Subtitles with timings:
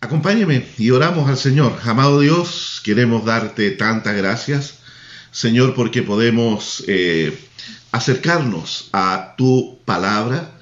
[0.00, 1.76] Acompáñeme y oramos al Señor.
[1.82, 4.78] Amado Dios, queremos darte tantas gracias,
[5.32, 7.36] Señor, porque podemos eh,
[7.90, 10.52] acercarnos a tu palabra.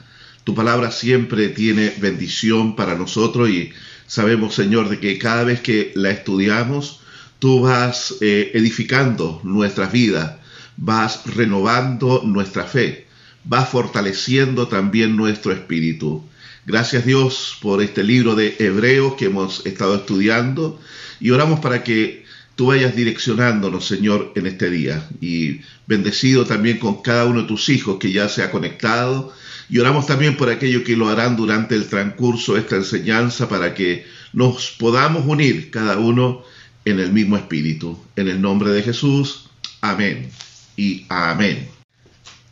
[0.44, 3.72] Tu palabra siempre tiene bendición para nosotros y
[4.06, 7.00] sabemos, Señor, de que cada vez que la estudiamos,
[7.38, 10.36] tú vas eh, edificando nuestras vidas,
[10.78, 13.06] vas renovando nuestra fe,
[13.44, 16.24] vas fortaleciendo también nuestro espíritu.
[16.66, 20.80] Gracias Dios por este libro de Hebreos que hemos estado estudiando
[21.20, 22.24] y oramos para que
[22.56, 25.08] tú vayas direccionándonos, Señor, en este día.
[25.20, 29.32] Y bendecido también con cada uno de tus hijos que ya se ha conectado.
[29.68, 33.72] Y oramos también por aquellos que lo harán durante el transcurso de esta enseñanza para
[33.72, 36.42] que nos podamos unir cada uno
[36.84, 37.96] en el mismo espíritu.
[38.16, 39.50] En el nombre de Jesús.
[39.82, 40.30] Amén
[40.76, 41.68] y amén.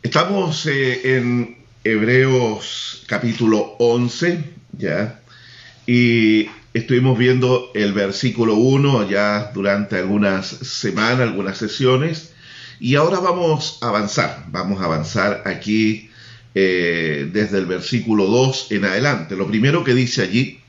[0.01, 4.43] Estamos eh, en Hebreos capítulo 11,
[4.75, 5.19] ¿ya?
[5.85, 12.33] Y estuvimos viendo el versículo 1 ya durante algunas semanas, algunas sesiones,
[12.79, 16.09] y ahora vamos a avanzar, vamos a avanzar aquí
[16.55, 19.35] eh, desde el versículo 2 en adelante.
[19.35, 20.61] Lo primero que dice allí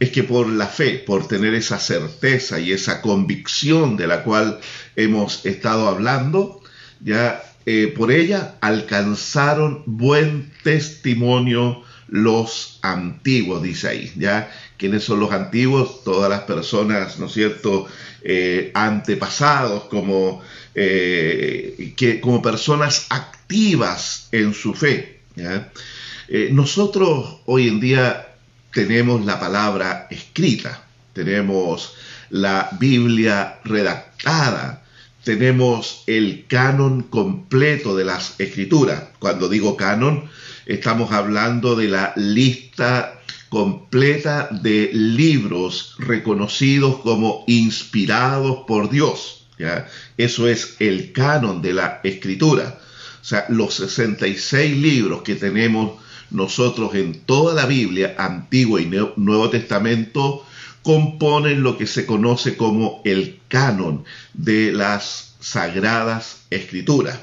[0.00, 4.58] es que por la fe, por tener esa certeza y esa convicción de la cual
[4.96, 6.60] hemos estado hablando,
[6.98, 14.50] ya eh, por ella alcanzaron buen testimonio los antiguos, dice ahí, ¿ya?
[14.78, 16.02] ¿Quiénes son los antiguos?
[16.02, 17.86] Todas las personas, ¿no es cierto?,
[18.22, 20.40] eh, antepasados, como,
[20.74, 25.20] eh, que, como personas activas en su fe,
[26.50, 28.28] nosotros hoy en día
[28.72, 31.94] tenemos la palabra escrita, tenemos
[32.30, 34.87] la Biblia redactada,
[35.28, 39.08] tenemos el canon completo de las escrituras.
[39.18, 40.24] Cuando digo canon,
[40.64, 49.44] estamos hablando de la lista completa de libros reconocidos como inspirados por Dios.
[50.16, 52.80] Eso es el canon de la escritura.
[53.20, 56.00] O sea, los 66 libros que tenemos
[56.30, 60.46] nosotros en toda la Biblia, Antiguo y Nuevo Testamento,
[60.88, 67.18] componen lo que se conoce como el canon de las sagradas escrituras.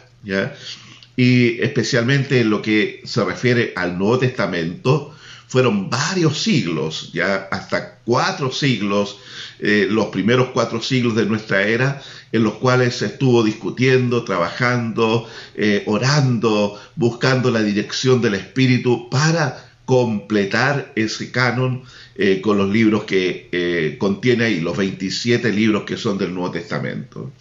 [1.15, 5.15] Y especialmente en lo que se refiere al Nuevo Testamento,
[5.47, 9.17] fueron varios siglos, ya hasta cuatro siglos,
[9.57, 15.27] eh, los primeros cuatro siglos de nuestra era, en los cuales se estuvo discutiendo, trabajando,
[15.55, 21.83] eh, orando, buscando la dirección del Espíritu para completar ese canon
[22.15, 26.51] eh, con los libros que eh, contiene ahí, los 27 libros que son del Nuevo
[26.51, 27.31] Testamento.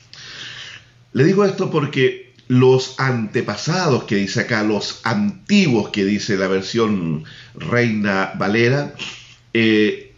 [1.12, 7.24] Le digo esto porque los antepasados que dice acá, los antiguos que dice la versión
[7.54, 8.94] Reina Valera,
[9.54, 10.12] eh,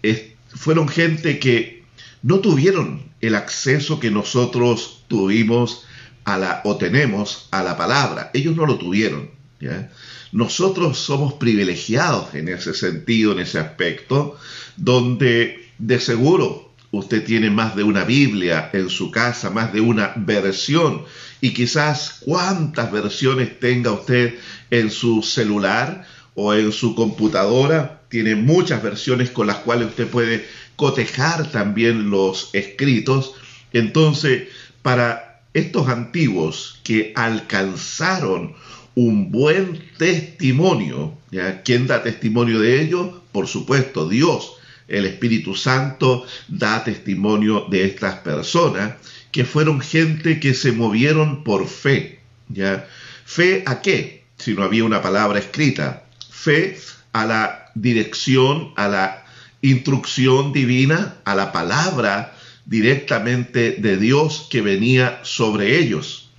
[0.49, 1.85] fueron gente que
[2.23, 5.87] no tuvieron el acceso que nosotros tuvimos
[6.25, 8.31] a la, o tenemos a la palabra.
[8.35, 9.31] Ellos no lo tuvieron.
[9.61, 9.91] ¿ya?
[10.37, 14.37] Nosotros somos privilegiados en ese sentido, en ese aspecto,
[14.77, 20.13] donde de seguro usted tiene más de una Biblia en su casa, más de una
[20.15, 21.07] versión,
[21.41, 24.35] y quizás cuántas versiones tenga usted
[24.71, 30.47] en su celular o en su computadora, tiene muchas versiones con las cuales usted puede
[30.77, 33.33] cotejar también los escritos.
[33.73, 34.49] Entonces,
[34.83, 38.55] para estos antiguos que alcanzaron
[38.97, 41.17] un buen testimonio.
[41.31, 41.63] ¿ya?
[41.63, 43.23] ¿Quién da testimonio de ello?
[43.31, 44.55] Por supuesto, Dios.
[44.89, 48.95] El Espíritu Santo da testimonio de estas personas
[49.31, 52.21] que fueron gente que se movieron por fe.
[52.49, 52.89] ¿ya?
[53.25, 54.25] ¿Fe a qué?
[54.39, 56.05] Si no había una palabra escrita.
[56.31, 56.79] Fe
[57.13, 59.25] a la dirección, a la
[59.61, 62.35] instrucción divina, a la palabra
[62.65, 66.31] directamente de Dios que venía sobre ellos.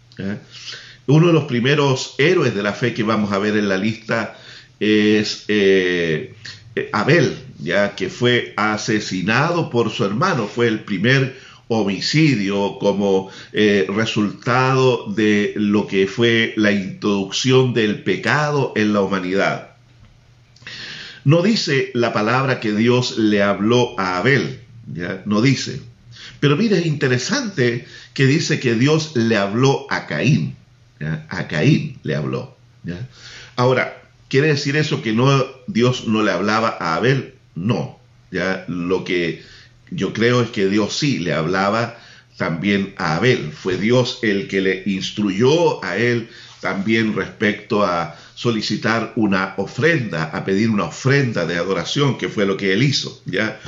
[1.08, 4.38] Uno de los primeros héroes de la fe que vamos a ver en la lista
[4.78, 6.36] es eh,
[6.92, 11.38] Abel, ya que fue asesinado por su hermano, fue el primer
[11.70, 19.76] homicidio como eh, resultado de lo que fue la introducción del pecado en la humanidad.
[21.24, 24.60] No dice la palabra que Dios le habló a Abel,
[25.26, 25.82] no dice.
[26.42, 30.58] Pero mire, es interesante que dice que Dios le habló a Caín
[31.30, 32.58] a Caín le habló.
[33.56, 37.36] Ahora, ¿quiere decir eso que no, Dios no le hablaba a Abel?
[37.56, 38.00] No.
[38.32, 38.66] ¿ya?
[38.68, 39.44] Lo que
[39.92, 41.98] yo creo es que Dios sí le hablaba
[42.38, 43.52] también a Abel.
[43.52, 46.30] Fue Dios el que le instruyó a él
[46.62, 52.58] también respecto a solicitar una ofrenda, a pedir una ofrenda de adoración, que fue lo
[52.58, 53.22] que él hizo.
[53.26, 53.60] ¿ya?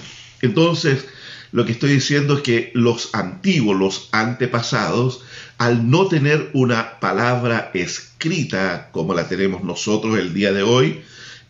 [0.41, 1.05] Entonces,
[1.51, 5.23] lo que estoy diciendo es que los antiguos, los antepasados,
[5.59, 11.01] al no tener una palabra escrita como la tenemos nosotros el día de hoy,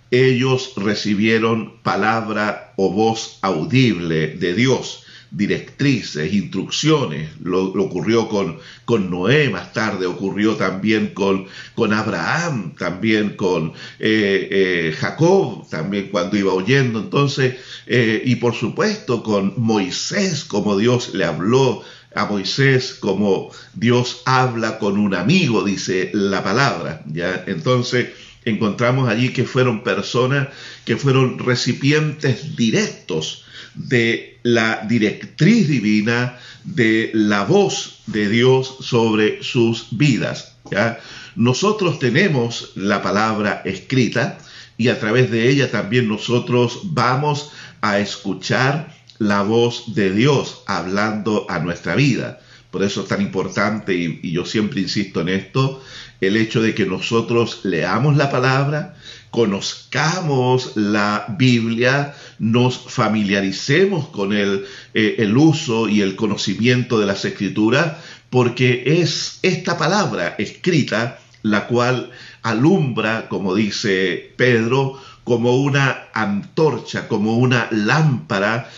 [0.10, 7.30] ellos recibieron palabra o voz audible de Dios directrices, instrucciones.
[7.44, 11.46] Lo, ocurrió con, con, Noé más tarde, ocurrió también con,
[11.76, 17.00] con Abraham, también con eh, eh, Jacob, también cuando iba oyendo.
[17.00, 21.84] Entonces, eh, y por supuesto con Moisés, como Dios le habló
[22.16, 27.04] a Moisés, como Dios habla con un amigo, dice la palabra.
[27.08, 27.44] ¿ya?
[27.48, 28.10] Entonces,
[28.46, 30.48] encontramos allí que fueron personas
[30.86, 33.46] que fueron recipientes directos
[33.76, 40.56] de la directriz divina, de la voz de Dios sobre sus vidas.
[40.72, 41.00] ¿ya?
[41.36, 44.40] Nosotros tenemos la palabra escrita
[44.78, 47.52] y a través de ella también nosotros vamos
[47.82, 52.40] a escuchar la voz de Dios hablando a nuestra vida.
[52.72, 55.84] Por eso es tan importante, y, yo siempre insisto en esto,
[56.22, 58.96] el hecho de que nosotros leamos la palabra,
[59.32, 67.26] conozcamos la Biblia, nos familiaricemos con el, eh, el uso y el conocimiento de las
[67.26, 67.98] escrituras,
[68.30, 72.12] porque es esta palabra escrita la cual
[72.42, 78.70] alumbra, como dice Pedro, como una antorcha, como una lámpara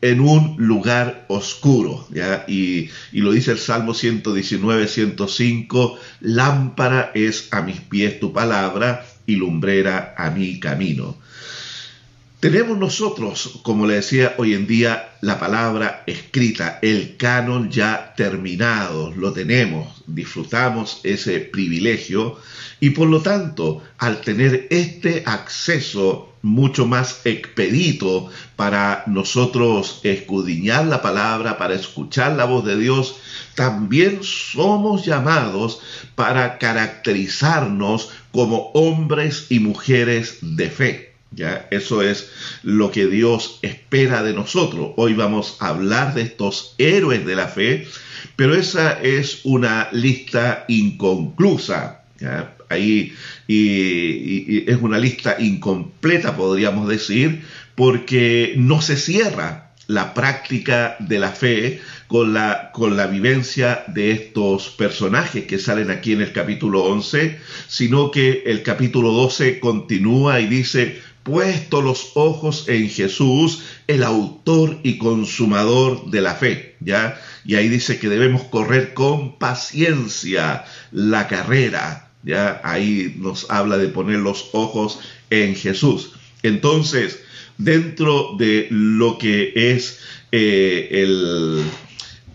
[0.00, 2.06] en un lugar oscuro.
[2.10, 2.44] ¿ya?
[2.46, 9.04] Y, y, lo dice el Salmo 119, 105, lámpara es a mis pies tu palabra
[9.26, 11.16] y lumbrera a mi camino.
[12.40, 19.12] Tenemos nosotros, como le decía hoy en día, la palabra escrita, el canon ya terminado,
[19.16, 22.38] lo tenemos, disfrutamos ese privilegio
[22.78, 31.02] y por lo tanto, al tener este acceso mucho más expedito para nosotros escudriñar la
[31.02, 33.16] palabra, para escuchar la voz de Dios,
[33.54, 35.80] también somos llamados
[36.14, 41.14] para caracterizarnos como hombres y mujeres de fe.
[41.32, 41.66] ¿ya?
[41.70, 42.30] Eso es
[42.62, 44.92] lo que Dios espera de nosotros.
[44.96, 47.86] Hoy vamos a hablar de estos héroes de la fe,
[48.36, 52.02] pero esa es una lista inconclusa.
[52.68, 53.14] Ahí
[53.46, 57.42] y es una lista incompleta, podríamos decir,
[57.74, 64.10] porque no se cierra la práctica de la fe con la, con la vivencia de
[64.12, 70.40] estos personajes que salen aquí en el capítulo 11, sino que el capítulo 12 continúa
[70.40, 77.18] y dice, puesto los ojos en Jesús, el autor y consumador de la fe, ¿ya?
[77.46, 82.60] Y ahí dice que debemos correr con paciencia la carrera, ¿ya?
[82.64, 85.00] Ahí nos habla de poner los ojos
[85.30, 86.12] en Jesús.
[86.42, 87.20] Entonces,
[87.58, 90.00] dentro de lo que es
[90.32, 91.64] eh, el,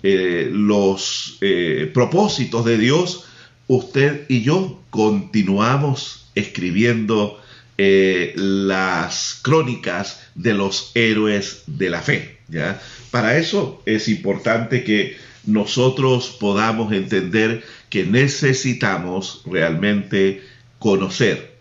[0.04, 3.26] eh, los eh, propósitos de Dios,
[3.68, 7.40] usted y yo continuamos escribiendo
[7.76, 12.38] las crónicas de los héroes de la fe.
[12.48, 12.80] ¿ya?
[13.12, 20.44] Para eso es importante que nosotros podamos entender que necesitamos realmente
[20.80, 21.58] conocer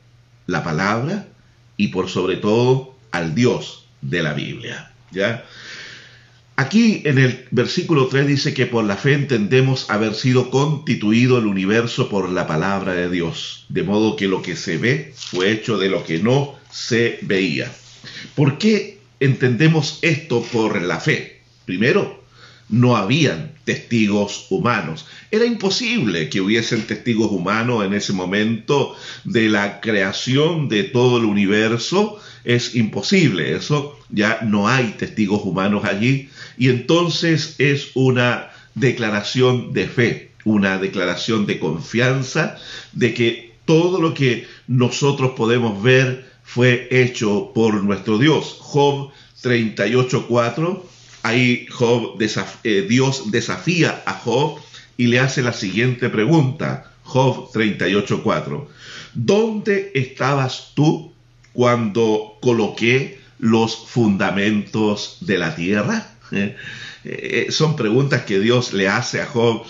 [0.47, 1.29] la palabra
[1.77, 4.93] y por sobre todo al Dios de la Biblia.
[5.11, 5.45] ¿ya?
[6.57, 11.47] Aquí en el versículo 3 dice que por la fe entendemos haber sido constituido el
[11.47, 15.79] universo por la palabra de Dios, de modo que lo que se ve fue hecho
[15.79, 17.73] de lo que no se veía.
[18.35, 21.41] ¿Por qué entendemos esto por la fe?
[21.65, 22.22] Primero,
[22.69, 25.07] no habían testigos humanos.
[25.31, 31.25] Era imposible que hubiesen testigos humanos en ese momento de la creación de todo el
[31.25, 32.19] universo.
[32.45, 36.29] Es imposible, eso ya no hay testigos humanos allí.
[36.57, 42.57] Y entonces es una declaración de fe, una declaración de confianza
[42.93, 48.57] de que todo lo que nosotros podemos ver fue hecho por nuestro Dios.
[48.59, 49.11] Job
[49.43, 50.83] 38.4
[51.23, 51.67] Ahí
[52.65, 54.61] eh, Dios desafía a Job
[54.97, 56.91] y le hace la siguiente pregunta.
[57.05, 58.67] Job 38.4.
[59.15, 61.13] ¿Dónde estabas tú
[61.53, 66.09] cuando coloqué los fundamentos de la tierra?
[67.05, 69.67] Eh, eh, son preguntas que Dios le hace a Job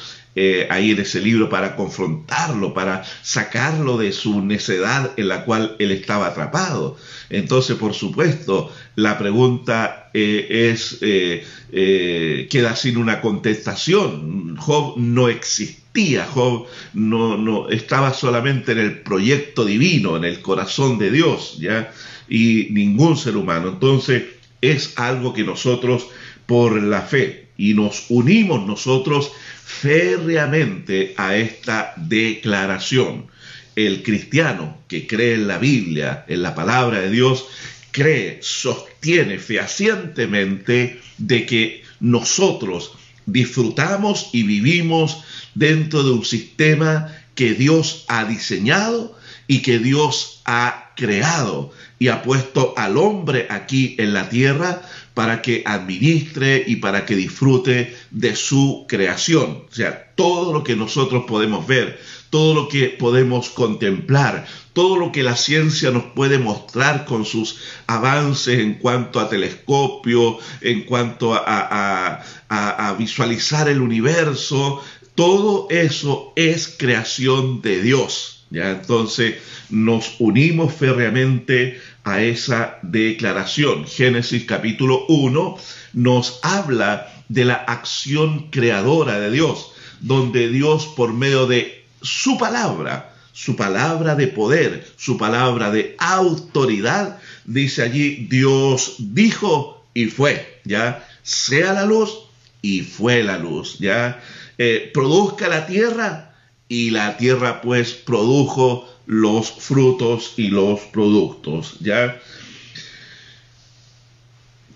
[0.69, 5.93] ahí en ese libro para confrontarlo, para sacarlo de su necedad en la cual él
[5.93, 6.99] estaba atrapado.
[7.31, 14.57] Entonces, por supuesto, la pregunta eh, es, eh, eh, queda sin una contestación.
[14.57, 20.99] Job no existía, Job no, no estaba solamente en el proyecto divino, en el corazón
[20.99, 21.93] de Dios, ¿ya?
[22.29, 23.69] Y ningún ser humano.
[23.69, 24.25] Entonces,
[24.61, 26.09] es algo que nosotros
[26.47, 29.33] por la fe y nos unimos nosotros
[29.65, 33.27] férreamente a esta declaración.
[33.75, 37.47] El cristiano que cree en la Biblia, en la palabra de Dios,
[37.91, 38.92] cree, sostiene
[39.39, 42.93] fehacientemente de que nosotros
[43.27, 49.17] disfrutamos y vivimos dentro de un sistema que Dios ha diseñado
[49.53, 54.81] y que Dios ha creado y ha puesto al hombre aquí en la tierra
[55.13, 59.65] para que administre y para que disfrute de su creación.
[59.71, 65.13] O sea, todo lo que nosotros podemos ver, todo lo que podemos contemplar, todo lo
[65.13, 71.35] que la ciencia nos puede mostrar con sus avances en cuanto a telescopio, en cuanto
[71.35, 74.83] a, a visualizar el universo,
[75.15, 78.42] todo eso es creación de Dios.
[78.53, 78.71] ¿Ya?
[78.71, 79.37] Entonces
[79.71, 83.87] nos unimos férreamente a esa declaración.
[83.87, 85.57] Génesis capítulo 1
[85.95, 93.15] nos habla de la acción creadora de Dios, donde Dios por medio de su palabra,
[93.33, 101.09] su palabra de poder, su palabra de autoridad, dice allí, Dios dijo y fue, ya,
[101.23, 102.19] sea la luz
[102.61, 104.21] y fue la luz, ya,
[104.59, 106.32] eh, produzca la tierra
[106.73, 112.19] y la tierra pues produjo los frutos y los productos, ya.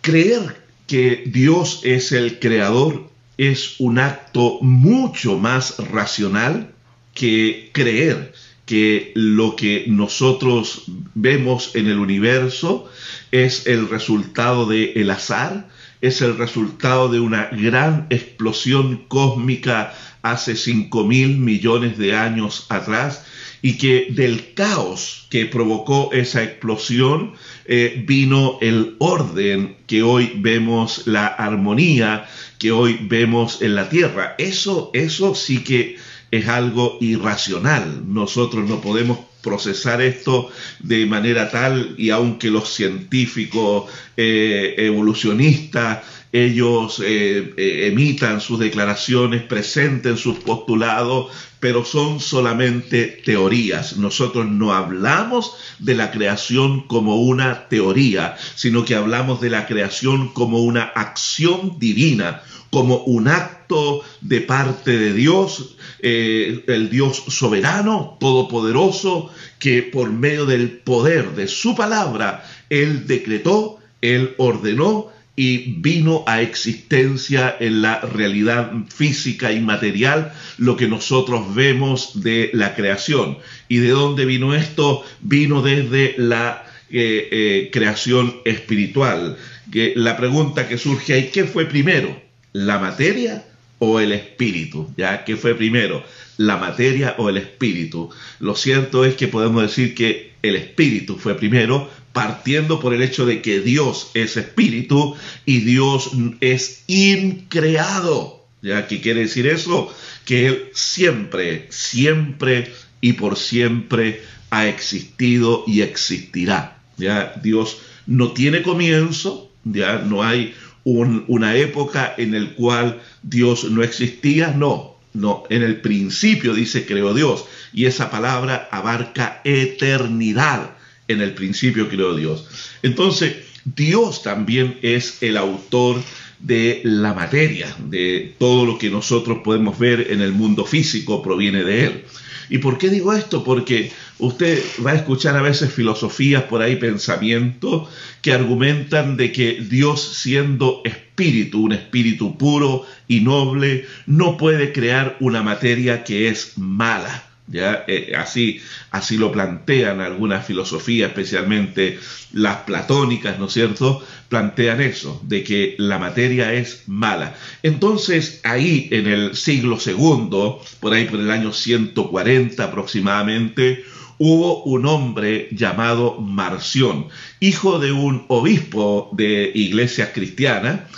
[0.02, 6.74] Creer que Dios es el creador es un acto mucho más racional
[7.14, 8.34] que creer
[8.66, 10.82] que lo que nosotros
[11.14, 12.90] vemos en el universo
[13.30, 15.66] es el resultado del el azar,
[16.02, 19.94] es el resultado de una gran explosión cósmica
[20.30, 23.24] hace 5 mil millones de años atrás
[23.62, 27.32] y que del caos que provocó esa explosión
[27.64, 32.26] eh, vino el orden que hoy vemos, la armonía
[32.58, 34.34] que hoy vemos en la tierra.
[34.38, 35.96] Eso, eso sí que
[36.30, 38.02] es algo irracional.
[38.06, 45.98] Nosotros no podemos procesar esto de manera tal y aunque los científicos eh, evolucionistas
[46.32, 53.96] ellos eh, eh, emitan sus declaraciones, presenten sus postulados, pero son solamente teorías.
[53.96, 60.28] Nosotros no hablamos de la creación como una teoría, sino que hablamos de la creación
[60.32, 68.16] como una acción divina, como un acto de parte de Dios, eh, el Dios soberano,
[68.20, 76.24] todopoderoso, que por medio del poder de su palabra, Él decretó, Él ordenó y vino
[76.26, 83.36] a existencia en la realidad física y material lo que nosotros vemos de la creación.
[83.68, 85.04] ¿Y de dónde vino esto?
[85.20, 89.36] Vino desde la eh, eh, creación espiritual.
[89.70, 92.18] Que la pregunta que surge ahí, ¿qué fue primero?
[92.52, 93.44] ¿La materia
[93.78, 94.90] o el espíritu?
[94.96, 95.24] ¿Ya?
[95.24, 96.02] ¿Qué fue primero?
[96.38, 98.08] ¿La materia o el espíritu?
[98.40, 103.26] Lo cierto es que podemos decir que el espíritu fue primero, partiendo por el hecho
[103.26, 108.46] de que Dios es espíritu y Dios es increado.
[108.62, 108.86] ¿Ya?
[108.86, 109.94] ¿Qué quiere decir eso?
[110.24, 116.78] Que Él siempre, siempre y por siempre ha existido y existirá.
[116.96, 117.34] ¿Ya?
[117.42, 120.54] Dios no tiene comienzo, ya no hay
[120.84, 127.12] una época en el cual Dios no existía, no, no, en el principio dice creó
[127.12, 127.44] Dios
[127.74, 130.75] y esa palabra abarca eternidad
[131.08, 132.46] en el principio creó Dios.
[132.82, 136.02] Entonces, Dios también es el autor
[136.38, 141.64] de la materia, de todo lo que nosotros podemos ver en el mundo físico proviene
[141.64, 142.04] de Él.
[142.48, 143.42] ¿Y por qué digo esto?
[143.42, 147.88] Porque usted va a escuchar a veces filosofías por ahí, pensamientos
[148.22, 155.16] que argumentan de que Dios siendo espíritu, un espíritu puro y noble, no puede crear
[155.20, 157.25] una materia que es mala.
[157.46, 157.84] ¿Ya?
[157.86, 158.60] Eh, así,
[158.90, 161.98] así lo plantean algunas filosofías, especialmente
[162.32, 164.02] las platónicas, ¿no es cierto?
[164.28, 167.34] Plantean eso, de que la materia es mala.
[167.62, 173.84] Entonces, ahí en el siglo segundo, por ahí por el año 140 aproximadamente,
[174.18, 177.08] hubo un hombre llamado Marción,
[177.40, 180.88] hijo de un obispo de iglesia cristiana,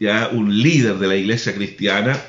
[0.00, 2.20] ya un líder de la iglesia cristiana,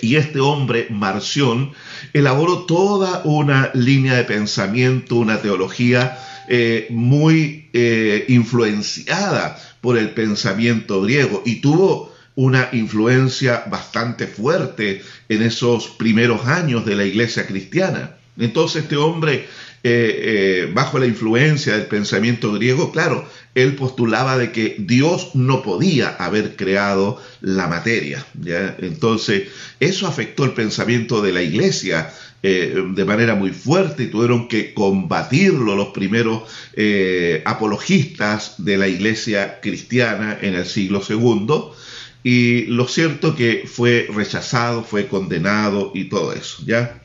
[0.00, 1.72] y este hombre, Marción,
[2.12, 11.02] elaboró toda una línea de pensamiento, una teología eh, muy eh, influenciada por el pensamiento
[11.02, 18.16] griego y tuvo una influencia bastante fuerte en esos primeros años de la iglesia cristiana.
[18.38, 19.46] Entonces este hombre,
[19.82, 23.26] eh, bajo la influencia del pensamiento griego, claro,
[23.56, 28.24] él postulaba de que Dios no podía haber creado la materia.
[28.38, 28.76] ¿ya?
[28.78, 29.48] Entonces,
[29.80, 34.74] eso afectó el pensamiento de la iglesia eh, de manera muy fuerte y tuvieron que
[34.74, 36.42] combatirlo los primeros
[36.74, 41.74] eh, apologistas de la iglesia cristiana en el siglo segundo.
[42.22, 47.00] Y lo cierto que fue rechazado, fue condenado y todo eso, ¿ya?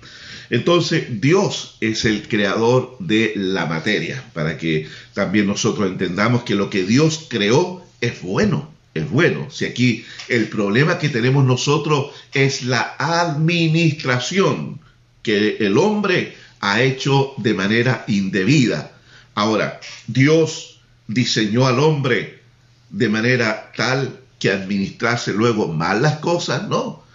[0.51, 6.69] Entonces, Dios es el creador de la materia, para que también nosotros entendamos que lo
[6.69, 9.49] que Dios creó es bueno, es bueno.
[9.49, 14.81] Si aquí el problema que tenemos nosotros es la administración
[15.23, 18.91] que el hombre ha hecho de manera indebida.
[19.35, 22.41] Ahora, Dios diseñó al hombre
[22.89, 27.05] de manera tal que administrase luego mal las cosas, no.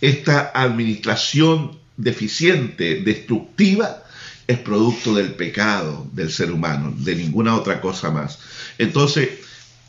[0.00, 4.04] Esta administración deficiente, destructiva,
[4.46, 8.38] es producto del pecado del ser humano, de ninguna otra cosa más.
[8.78, 9.28] Entonces,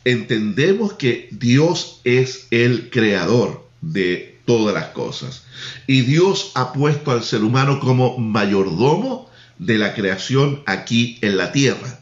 [0.06, 5.44] entendemos que Dios es el creador de todas las cosas.
[5.88, 11.52] Y Dios ha puesto al ser humano como mayordomo de la creación aquí en la
[11.52, 12.00] tierra.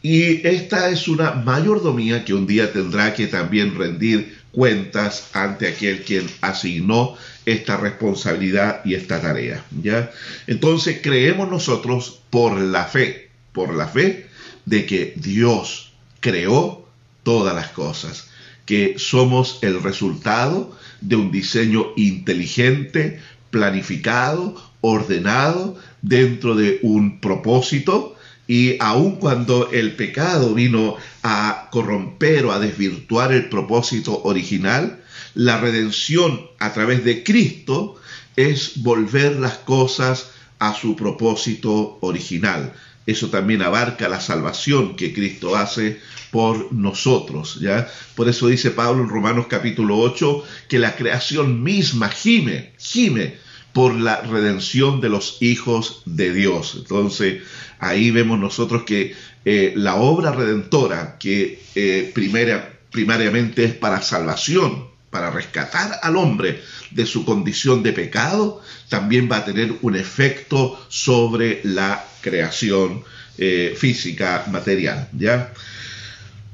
[0.00, 6.02] Y esta es una mayordomía que un día tendrá que también rendir cuentas ante aquel
[6.02, 7.16] quien asignó
[7.48, 9.64] esta responsabilidad y esta tarea.
[9.82, 10.10] ¿ya?
[10.46, 14.26] Entonces creemos nosotros por la fe, por la fe
[14.66, 16.86] de que Dios creó
[17.22, 18.28] todas las cosas,
[18.66, 23.18] que somos el resultado de un diseño inteligente,
[23.50, 28.17] planificado, ordenado, dentro de un propósito,
[28.48, 35.60] y aun cuando el pecado vino a corromper o a desvirtuar el propósito original, la
[35.60, 37.96] redención a través de Cristo
[38.36, 42.72] es volver las cosas a su propósito original.
[43.06, 46.00] Eso también abarca la salvación que Cristo hace
[46.30, 47.90] por nosotros, ¿ya?
[48.14, 53.47] Por eso dice Pablo en Romanos capítulo 8 que la creación misma gime, gime
[53.78, 56.74] por la redención de los hijos de Dios.
[56.78, 57.44] Entonces,
[57.78, 59.14] ahí vemos nosotros que
[59.44, 66.60] eh, la obra redentora, que eh, primera, primariamente es para salvación, para rescatar al hombre
[66.90, 73.04] de su condición de pecado, también va a tener un efecto sobre la creación
[73.38, 75.08] eh, física, material.
[75.16, 75.52] ¿ya?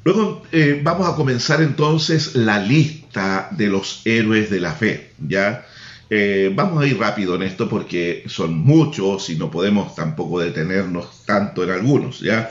[0.04, 0.42] Luego
[0.82, 5.12] vamos a comenzar entonces la lista de los héroes de la fe.
[5.26, 5.64] ¿ya?
[6.10, 11.24] Eh, vamos a ir rápido en esto porque son muchos y no podemos tampoco detenernos
[11.24, 12.20] tanto en algunos.
[12.20, 12.50] ¿ya?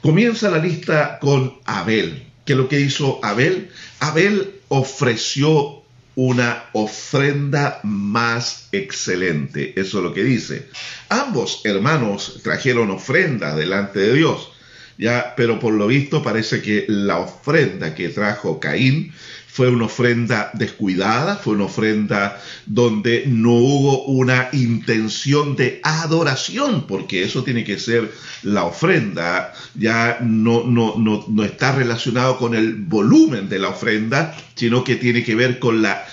[0.00, 2.24] Comienza la lista con Abel.
[2.44, 3.70] ¿Qué es lo que hizo Abel?
[4.00, 5.82] Abel ofreció
[6.14, 9.78] una ofrenda más excelente.
[9.78, 10.68] Eso es lo que dice.
[11.08, 14.52] Ambos hermanos trajeron ofrenda delante de Dios.
[14.98, 19.12] Ya, pero por lo visto parece que la ofrenda que trajo Caín
[19.56, 27.22] fue una ofrenda descuidada, fue una ofrenda donde no hubo una intención de adoración, porque
[27.22, 32.74] eso tiene que ser la ofrenda, ya no, no, no, no está relacionado con el
[32.74, 36.04] volumen de la ofrenda, sino que tiene que ver con la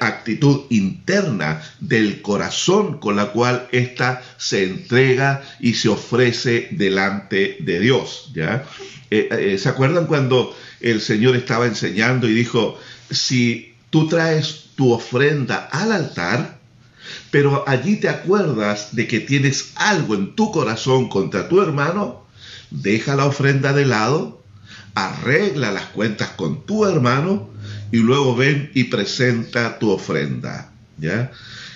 [0.00, 7.80] actitud interna del corazón con la cual ésta se entrega y se ofrece delante de
[7.80, 8.32] Dios.
[8.34, 8.64] ¿ya?
[9.10, 12.78] Eh, eh, ¿Se acuerdan cuando el Señor estaba enseñando y dijo,
[13.10, 16.58] si tú traes tu ofrenda al altar,
[17.30, 22.24] pero allí te acuerdas de que tienes algo en tu corazón contra tu hermano,
[22.70, 24.42] deja la ofrenda de lado,
[24.94, 27.50] arregla las cuentas con tu hermano
[27.96, 30.70] y luego ven y presenta tu ofrenda.
[30.98, 31.32] ¿ya?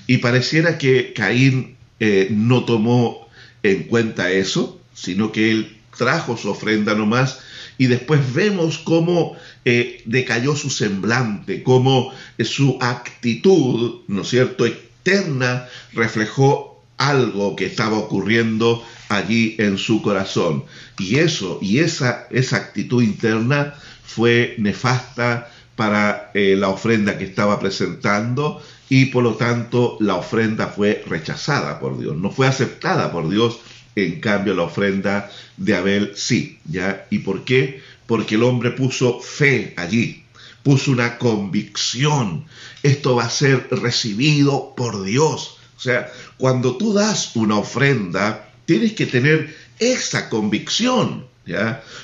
[0.07, 3.27] Y pareciera que Caín eh, no tomó
[3.63, 7.39] en cuenta eso, sino que él trajo su ofrenda nomás
[7.79, 14.67] y después vemos cómo eh, decayó su semblante, cómo eh, su actitud, ¿no es cierto?,
[14.67, 20.65] externa reflejó algo que estaba ocurriendo allí en su corazón.
[20.99, 23.73] Y eso, y esa, esa actitud interna
[24.05, 30.67] fue nefasta para eh, la ofrenda que estaba presentando y por lo tanto la ofrenda
[30.67, 33.61] fue rechazada por Dios, no fue aceptada por Dios
[33.97, 37.07] en cambio, la ofrenda de Abel sí, ¿ya?
[37.11, 37.83] ¿Y por qué?
[38.07, 40.25] Porque el hombre puso fe allí,
[40.63, 42.47] puso una convicción.
[42.83, 45.59] Esto va a ser recibido por Dios.
[45.77, 51.27] O sea, cuando tú das una ofrenda, tienes que tener esa convicción.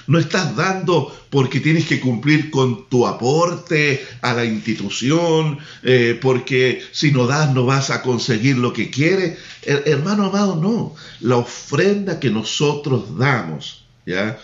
[0.07, 6.83] No estás dando porque tienes que cumplir con tu aporte a la institución, eh, porque
[6.93, 9.39] si no das no vas a conseguir lo que quieres.
[9.63, 10.95] hermano amado, no.
[11.21, 14.39] La ofrenda que nosotros damos, ¿ya?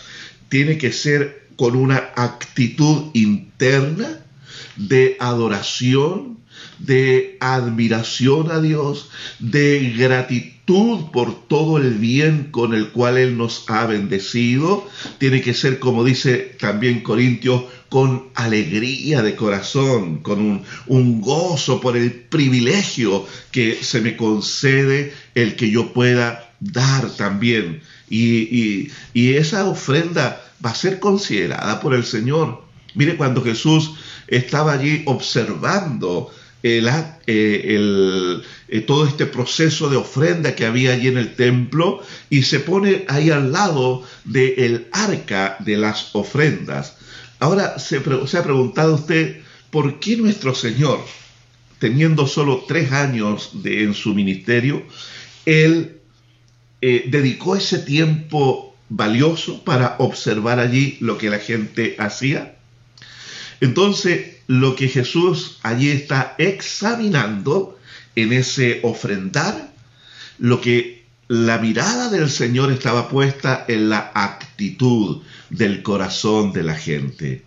[0.48, 4.20] Tiene que ser con una actitud interna
[4.76, 6.38] de adoración,
[6.78, 13.64] de admiración a Dios, de gratitud por todo el bien con el cual Él nos
[13.68, 14.88] ha bendecido.
[15.18, 21.96] Tiene que ser, como dice también Corintios, con alegría de corazón, con un, gozo por
[21.96, 27.83] el privilegio que se me concede el que yo pueda dar también.
[28.09, 32.64] Y, y esa ofrenda va a ser considerada por el Señor.
[32.94, 33.94] Mire, cuando Jesús
[34.29, 36.31] estaba allí observando
[36.62, 42.61] el, eh, todo este proceso de ofrenda que había allí en el templo y se
[42.61, 46.96] pone ahí al lado del arca de las ofrendas.
[47.38, 51.01] Ahora se, ha preguntado usted, ¿por qué nuestro Señor,
[51.79, 54.85] teniendo solo tres años de, en su ministerio,
[55.44, 55.98] él
[56.81, 62.57] eh, dedicó ese tiempo valioso para observar allí lo que la gente hacía?
[63.62, 67.79] Entonces, lo que Jesús allí está examinando
[68.16, 69.72] en ese ofrendar,
[70.40, 76.75] lo que la mirada del Señor estaba puesta en la actitud del corazón de la
[76.75, 77.44] gente,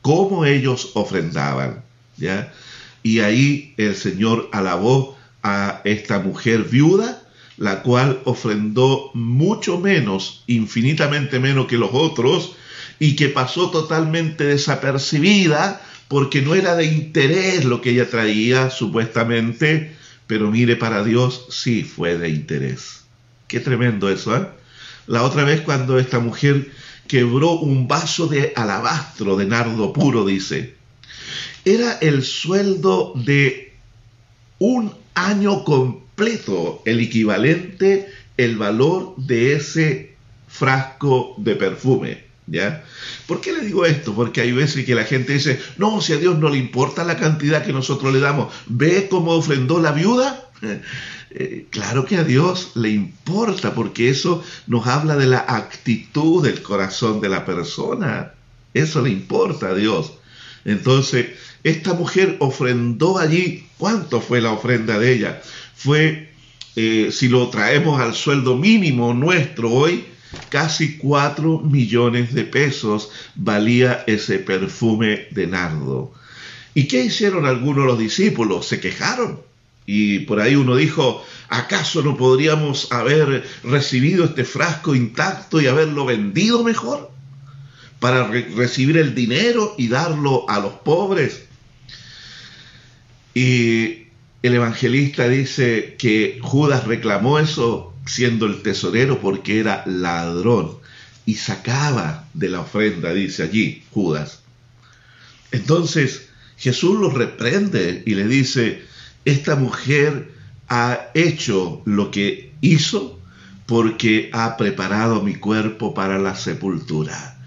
[0.00, 1.84] cómo ellos ofrendaban,
[2.16, 2.54] ¿ya?
[3.02, 7.22] Y ahí el Señor alabó a esta mujer viuda,
[7.58, 12.56] la cual ofrendó mucho menos, infinitamente menos que los otros,
[13.00, 19.96] y que pasó totalmente desapercibida porque no era de interés lo que ella traía supuestamente,
[20.26, 23.04] pero mire, para Dios sí fue de interés.
[23.48, 24.46] Qué tremendo eso, ¿eh?
[25.06, 26.70] La otra vez cuando esta mujer
[27.08, 30.74] quebró un vaso de alabastro de nardo puro, dice,
[31.64, 33.72] era el sueldo de
[34.58, 40.16] un año completo, el equivalente, el valor de ese
[40.48, 42.29] frasco de perfume.
[42.50, 42.84] ¿Ya?
[43.28, 44.12] ¿Por qué le digo esto?
[44.12, 47.16] Porque hay veces que la gente dice, no, si a Dios no le importa la
[47.16, 50.50] cantidad que nosotros le damos, ¿ve cómo ofrendó la viuda?
[51.32, 56.60] Eh, claro que a Dios le importa, porque eso nos habla de la actitud del
[56.60, 58.32] corazón de la persona.
[58.74, 60.14] Eso le importa a Dios.
[60.64, 61.28] Entonces,
[61.62, 65.40] esta mujer ofrendó allí, ¿cuánto fue la ofrenda de ella?
[65.76, 66.32] Fue,
[66.74, 70.04] eh, si lo traemos al sueldo mínimo nuestro hoy,
[70.48, 76.12] Casi cuatro millones de pesos valía ese perfume de nardo.
[76.74, 78.66] ¿Y qué hicieron algunos los discípulos?
[78.66, 79.40] Se quejaron.
[79.86, 86.04] Y por ahí uno dijo, ¿acaso no podríamos haber recibido este frasco intacto y haberlo
[86.04, 87.10] vendido mejor?
[87.98, 91.42] Para recibir el dinero y darlo a los pobres.
[93.34, 94.06] Y
[94.42, 100.78] el evangelista dice que Judas reclamó eso siendo el tesorero porque era ladrón
[101.26, 104.40] y sacaba de la ofrenda, dice allí Judas.
[105.52, 108.82] Entonces Jesús lo reprende y le dice,
[109.24, 110.32] esta mujer
[110.68, 113.18] ha hecho lo que hizo
[113.66, 117.38] porque ha preparado mi cuerpo para la sepultura.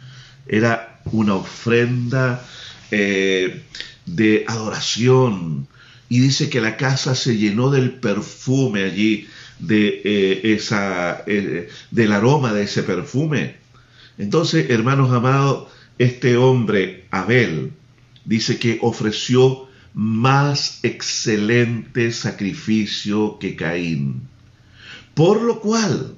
[0.48, 2.46] Era una ofrenda
[2.92, 3.64] eh,
[4.06, 5.68] de adoración
[6.10, 9.28] y dice que la casa se llenó del perfume allí
[9.60, 13.56] de, eh, esa, eh, del aroma de ese perfume.
[14.18, 17.72] Entonces, hermanos amados, este hombre, Abel,
[18.26, 24.22] dice que ofreció más excelente sacrificio que Caín.
[25.14, 26.16] Por lo cual,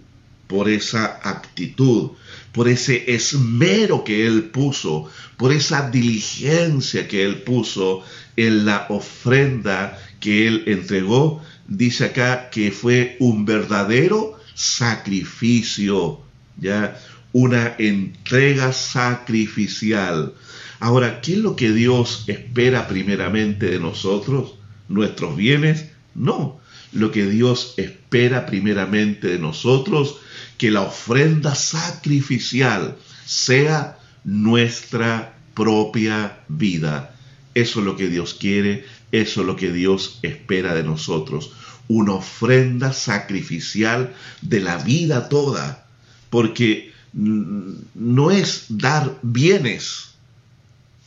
[0.48, 2.12] por esa actitud,
[2.52, 8.04] por ese esmero que él puso, por esa diligencia que él puso
[8.38, 16.22] en la ofrenda que él entregó, dice acá que fue un verdadero sacrificio,
[16.58, 17.00] ya
[17.34, 20.34] una entrega sacrificial.
[20.80, 24.56] Ahora, ¿qué es lo que Dios espera primeramente de nosotros?
[24.88, 25.88] ¿Nuestros bienes?
[26.14, 26.60] No.
[26.94, 30.18] Lo que Dios espera primeramente de nosotros,
[30.58, 37.16] que la ofrenda sacrificial sea nuestra propia vida.
[37.54, 38.86] Eso es lo que Dios quiere
[39.22, 41.52] eso es lo que Dios espera de nosotros,
[41.88, 45.88] una ofrenda sacrificial de la vida toda,
[46.30, 50.16] porque no es dar bienes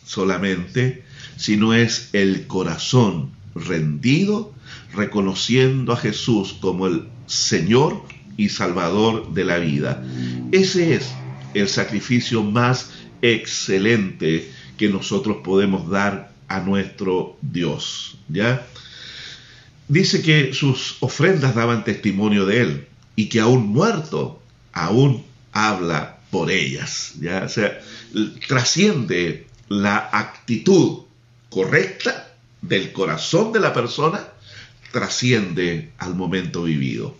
[0.07, 1.05] solamente,
[1.37, 4.55] sino es el corazón rendido,
[4.95, 8.03] reconociendo a Jesús como el Señor
[8.37, 10.03] y Salvador de la vida.
[10.53, 11.11] Ese es
[11.55, 12.91] el sacrificio más
[13.21, 18.19] excelente que nosotros podemos dar a nuestro Dios.
[18.29, 18.67] ¿Ya?
[19.89, 26.51] Dice que sus ofrendas daban testimonio de él y que aún muerto, aún habla por
[26.51, 27.15] ellas.
[27.21, 27.45] ¿ya?
[27.45, 27.81] O sea,
[28.47, 31.01] trasciende la actitud
[31.51, 32.33] correcta
[32.63, 34.29] del corazón de la persona,
[34.93, 37.17] trasciende al momento vivido.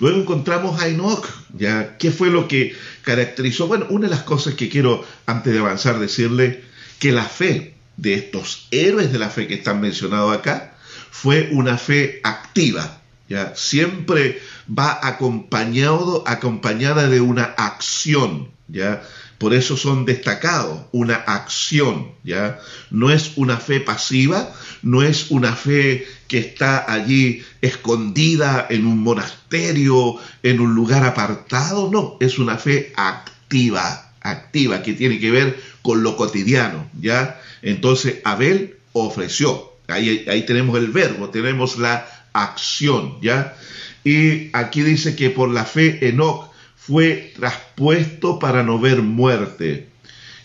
[0.00, 1.96] Luego encontramos a Enoch, ¿ya?
[1.98, 3.66] ¿Qué fue lo que caracterizó?
[3.66, 6.64] Bueno, una de las cosas que quiero, antes de avanzar, decirle
[6.98, 10.74] que la fe de estos héroes de la fe que están mencionados acá
[11.10, 13.54] fue una fe activa, ¿ya?
[13.56, 19.02] Siempre va acompañado, acompañada de una acción, ¿ya?
[19.38, 22.58] Por eso son destacados, una acción, ¿ya?
[22.90, 28.98] No es una fe pasiva, no es una fe que está allí escondida en un
[28.98, 35.58] monasterio, en un lugar apartado, no, es una fe activa, activa, que tiene que ver
[35.82, 37.40] con lo cotidiano, ¿ya?
[37.62, 43.56] Entonces Abel ofreció, ahí, tenemos el verbo, tenemos la acción, ¿ya?
[44.04, 49.88] Y aquí dice que por la fe Enoch fue traspuesto para no ver muerte.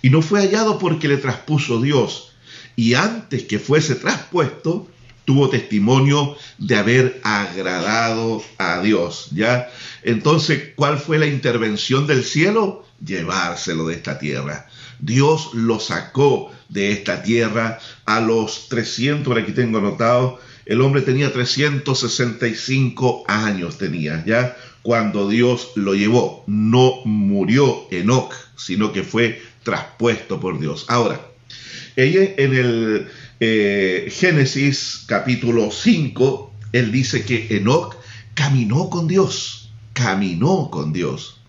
[0.02, 2.34] Y no fue hallado porque le traspuso Dios.
[2.76, 4.90] Y antes que fuese traspuesto,
[5.26, 9.70] tuvo testimonio de haber agradado a Dios, ¿ya?
[10.04, 12.86] Entonces, ¿cuál fue la intervención del cielo?
[13.04, 14.68] Llevárselo de esta tierra.
[15.00, 21.02] Dios lo sacó de esta tierra a los 300, por aquí tengo anotado, el hombre
[21.02, 24.56] tenía 365 años, tenía, ¿ya?
[24.82, 26.44] cuando Dios lo llevó.
[26.48, 30.86] No murió Enoch, sino que fue traspuesto por Dios.
[30.88, 31.22] Ahora,
[31.96, 33.08] ella en el
[33.40, 37.96] eh, Génesis capítulo 5, él dice que Enoch
[38.34, 41.41] caminó con Dios, caminó con Dios.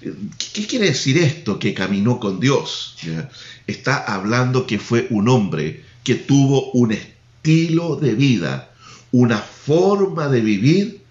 [0.00, 2.96] ¿Qué quiere decir esto, que caminó con Dios?
[3.66, 8.70] Está hablando que fue un hombre que tuvo un estilo de vida,
[9.12, 11.02] una forma de vivir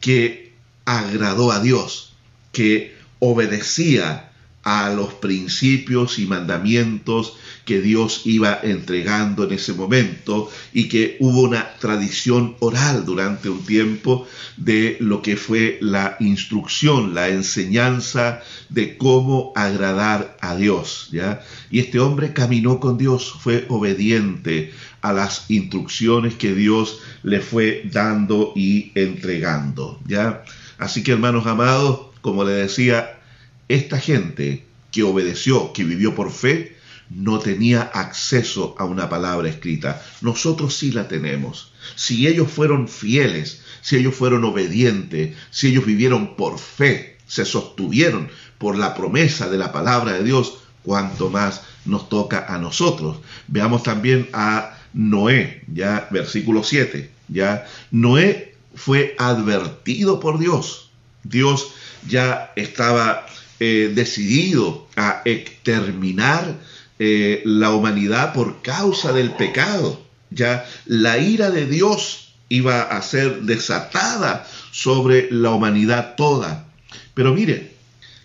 [0.00, 0.52] que
[0.84, 2.14] agradó a Dios,
[2.50, 4.31] que obedecía
[4.64, 11.42] a los principios y mandamientos que Dios iba entregando en ese momento y que hubo
[11.42, 18.96] una tradición oral durante un tiempo de lo que fue la instrucción, la enseñanza de
[18.96, 21.42] cómo agradar a Dios, ¿ya?
[21.70, 27.82] Y este hombre caminó con Dios, fue obediente a las instrucciones que Dios le fue
[27.92, 30.44] dando y entregando, ¿ya?
[30.78, 33.21] Así que hermanos amados, como le decía,
[33.68, 36.76] esta gente que obedeció, que vivió por fe,
[37.10, 40.02] no tenía acceso a una palabra escrita.
[40.20, 41.72] Nosotros sí la tenemos.
[41.94, 48.28] Si ellos fueron fieles, si ellos fueron obedientes, si ellos vivieron por fe, se sostuvieron
[48.58, 53.18] por la promesa de la palabra de Dios, cuanto más nos toca a nosotros.
[53.48, 60.90] Veamos también a Noé, ya versículo 7, ya Noé fue advertido por Dios.
[61.24, 61.72] Dios
[62.08, 63.26] ya estaba
[63.64, 66.58] eh, decidido a exterminar
[66.98, 70.04] eh, la humanidad por causa del pecado.
[70.30, 76.66] Ya la ira de Dios iba a ser desatada sobre la humanidad toda.
[77.14, 77.70] Pero mire,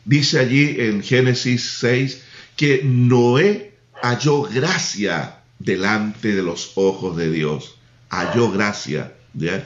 [0.06, 2.20] dice allí en Génesis 6
[2.56, 7.76] que Noé halló gracia delante de los ojos de Dios.
[8.10, 9.14] Halló gracia.
[9.40, 9.64] Eh,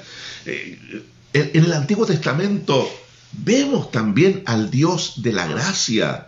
[1.31, 2.91] en el Antiguo Testamento
[3.33, 6.27] vemos también al Dios de la gracia,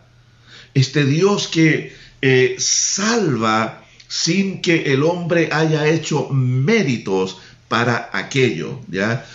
[0.73, 7.37] este Dios que eh, salva sin que el hombre haya hecho méritos
[7.67, 8.79] para aquello.
[8.87, 9.25] ¿ya?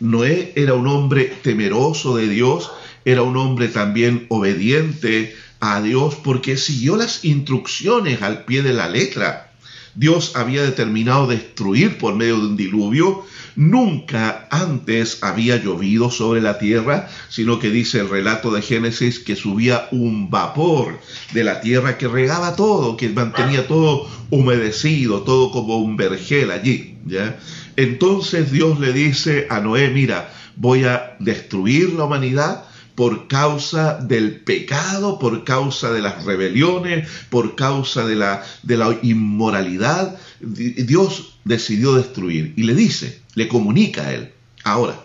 [0.00, 2.70] Noé era un hombre temeroso de Dios,
[3.04, 8.88] era un hombre también obediente a Dios porque siguió las instrucciones al pie de la
[8.88, 9.52] letra.
[9.94, 13.24] Dios había determinado destruir por medio de un diluvio
[13.58, 19.34] Nunca antes había llovido sobre la tierra, sino que dice el relato de Génesis que
[19.34, 21.00] subía un vapor
[21.32, 26.98] de la tierra que regaba todo, que mantenía todo humedecido, todo como un vergel allí.
[27.04, 27.36] ¿ya?
[27.74, 32.62] Entonces Dios le dice a Noé, mira, voy a destruir la humanidad
[32.94, 38.96] por causa del pecado, por causa de las rebeliones, por causa de la, de la
[39.02, 40.16] inmoralidad.
[40.40, 44.32] Dios decidió destruir y le dice, le comunica a él.
[44.64, 45.04] Ahora,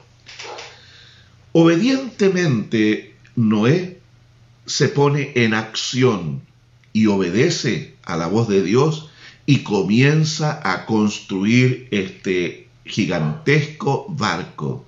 [1.52, 4.00] obedientemente Noé
[4.66, 6.42] se pone en acción
[6.94, 9.10] y obedece a la voz de Dios
[9.46, 14.88] y comienza a construir este gigantesco barco.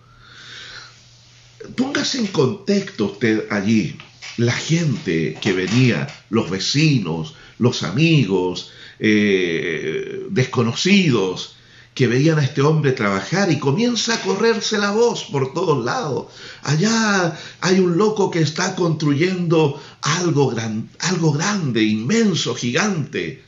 [1.75, 3.97] Póngase en contexto usted allí,
[4.37, 11.55] la gente que venía, los vecinos, los amigos, eh, desconocidos,
[11.95, 16.27] que veían a este hombre trabajar y comienza a correrse la voz por todos lados.
[16.61, 23.43] Allá hay un loco que está construyendo algo, gran, algo grande, inmenso, gigante.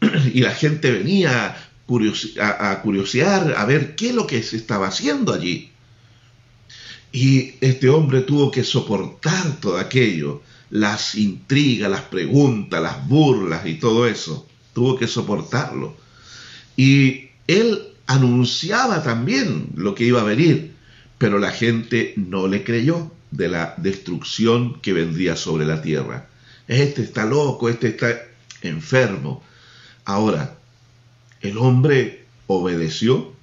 [0.34, 1.56] Y la gente venía
[2.40, 5.70] a, a curiosear, a ver qué es lo que se estaba haciendo allí.
[7.12, 13.74] Y este hombre tuvo que soportar todo aquello, las intrigas, las preguntas, las burlas y
[13.74, 14.48] todo eso.
[14.74, 15.96] Tuvo que soportarlo.
[16.76, 20.74] Y él anunciaba también lo que iba a venir,
[21.18, 26.28] pero la gente no le creyó de la destrucción que vendría sobre la tierra.
[26.68, 28.20] Este está loco, este está
[28.62, 29.42] enfermo.
[30.04, 30.56] Ahora,
[31.40, 33.34] el hombre obedeció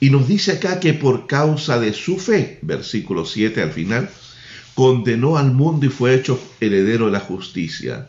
[0.00, 4.10] y nos dice acá que por causa de su fe, versículo 7 al final,
[4.74, 8.08] condenó al mundo y fue hecho heredero de la justicia.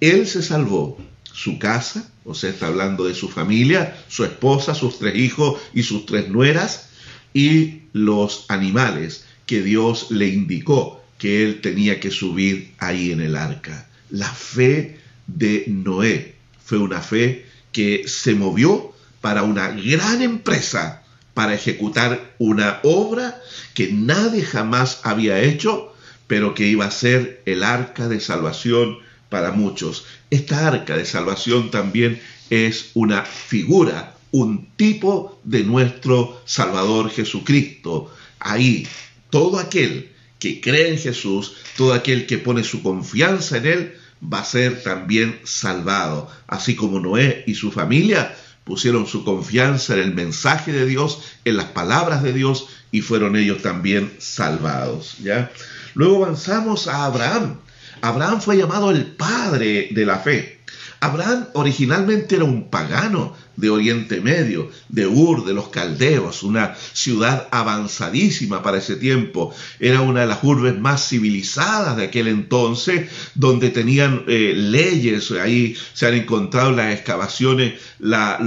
[0.00, 0.98] Él se salvó
[1.32, 5.82] su casa, o sea, está hablando de su familia, su esposa, sus tres hijos y
[5.82, 6.88] sus tres nueras,
[7.32, 13.36] y los animales que Dios le indicó que él tenía que subir ahí en el
[13.36, 13.88] arca.
[14.10, 21.02] La fe de Noé fue una fe que se movió para una gran empresa,
[21.34, 23.40] para ejecutar una obra
[23.74, 25.94] que nadie jamás había hecho,
[26.26, 30.04] pero que iba a ser el arca de salvación para muchos.
[30.30, 38.12] Esta arca de salvación también es una figura, un tipo de nuestro Salvador Jesucristo.
[38.38, 38.86] Ahí,
[39.30, 44.40] todo aquel que cree en Jesús, todo aquel que pone su confianza en Él, va
[44.40, 46.30] a ser también salvado.
[46.46, 51.56] Así como Noé y su familia pusieron su confianza en el mensaje de Dios, en
[51.56, 55.16] las palabras de Dios, y fueron ellos también salvados.
[55.22, 55.50] ¿ya?
[55.94, 57.58] Luego avanzamos a Abraham.
[58.02, 60.58] Abraham fue llamado el padre de la fe.
[61.00, 67.48] Abraham originalmente era un pagano de Oriente Medio, de Ur, de los Caldeos, una ciudad
[67.50, 69.52] avanzadísima para ese tiempo.
[69.80, 75.30] Era una de las urbes más civilizadas de aquel entonces, donde tenían eh, leyes.
[75.32, 78.38] Ahí se han encontrado las excavaciones, la,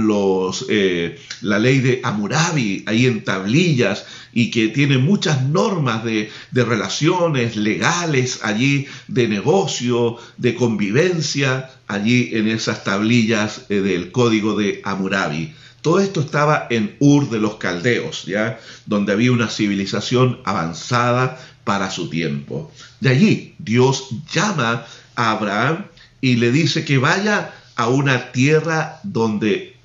[0.68, 7.56] eh, la ley de Amurabi, ahí en tablillas y que tiene muchas normas de, relaciones
[7.56, 15.54] legales allí, de negocio, de convivencia, allí en esas tablillas eh, del código de Hammurabi.
[15.82, 18.58] Todo esto estaba en Ur de los Caldeos, ¿ya?
[18.86, 22.72] donde había una civilización avanzada para su tiempo.
[23.00, 25.86] De allí Dios llama a Abraham
[26.20, 29.76] y le dice que vaya a una tierra donde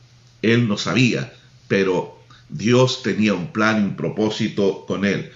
[0.41, 1.33] él no sabía,
[1.67, 2.16] pero
[2.49, 5.31] Dios tenía un plan y un propósito con él.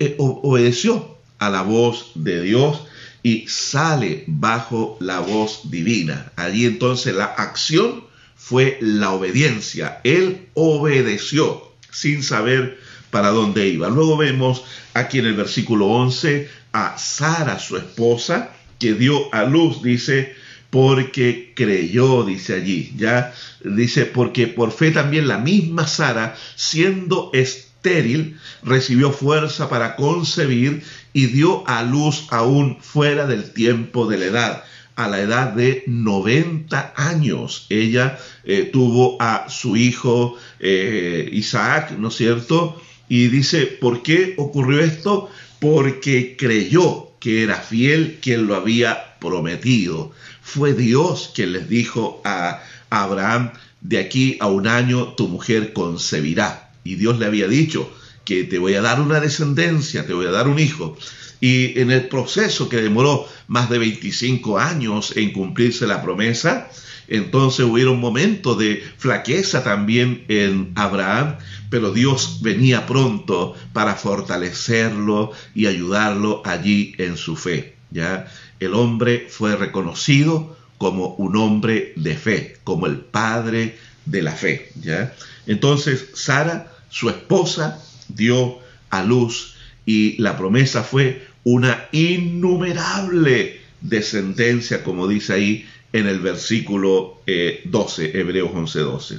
[0.00, 2.84] Eh, obedeció a la voz de Dios
[3.22, 6.32] y sale bajo la voz divina.
[6.36, 8.04] Allí entonces la acción
[8.36, 10.00] fue la obediencia.
[10.04, 12.78] Él obedeció sin saber
[13.10, 13.88] para dónde iba.
[13.88, 19.82] Luego vemos aquí en el versículo 11 a Sara, su esposa, que dio a luz,
[19.82, 20.34] dice,
[20.70, 28.38] porque creyó, dice allí, ya dice, porque por fe también la misma Sara, siendo estéril,
[28.62, 34.64] recibió fuerza para concebir y dio a luz aún fuera del tiempo de la edad.
[34.96, 42.08] A la edad de 90 años, ella eh, tuvo a su hijo eh, Isaac, ¿no
[42.08, 42.82] es cierto?
[43.08, 45.30] Y dice, ¿por qué ocurrió esto?
[45.60, 50.12] Porque creyó que era fiel quien lo había prometido.
[50.48, 56.70] Fue Dios quien les dijo a Abraham, de aquí a un año tu mujer concebirá.
[56.84, 57.92] Y Dios le había dicho
[58.24, 60.96] que te voy a dar una descendencia, te voy a dar un hijo.
[61.42, 66.70] Y en el proceso que demoró más de 25 años en cumplirse la promesa,
[67.08, 71.36] entonces hubieron momentos de flaqueza también en Abraham,
[71.68, 77.76] pero Dios venía pronto para fortalecerlo y ayudarlo allí en su fe.
[77.90, 78.26] ¿ya?
[78.60, 84.72] El hombre fue reconocido como un hombre de fe, como el padre de la fe.
[84.80, 85.14] ¿ya?
[85.46, 88.58] Entonces Sara, su esposa, dio
[88.90, 97.22] a luz y la promesa fue una innumerable descendencia, como dice ahí en el versículo
[97.64, 99.18] 12, eh, Hebreos 11, 12.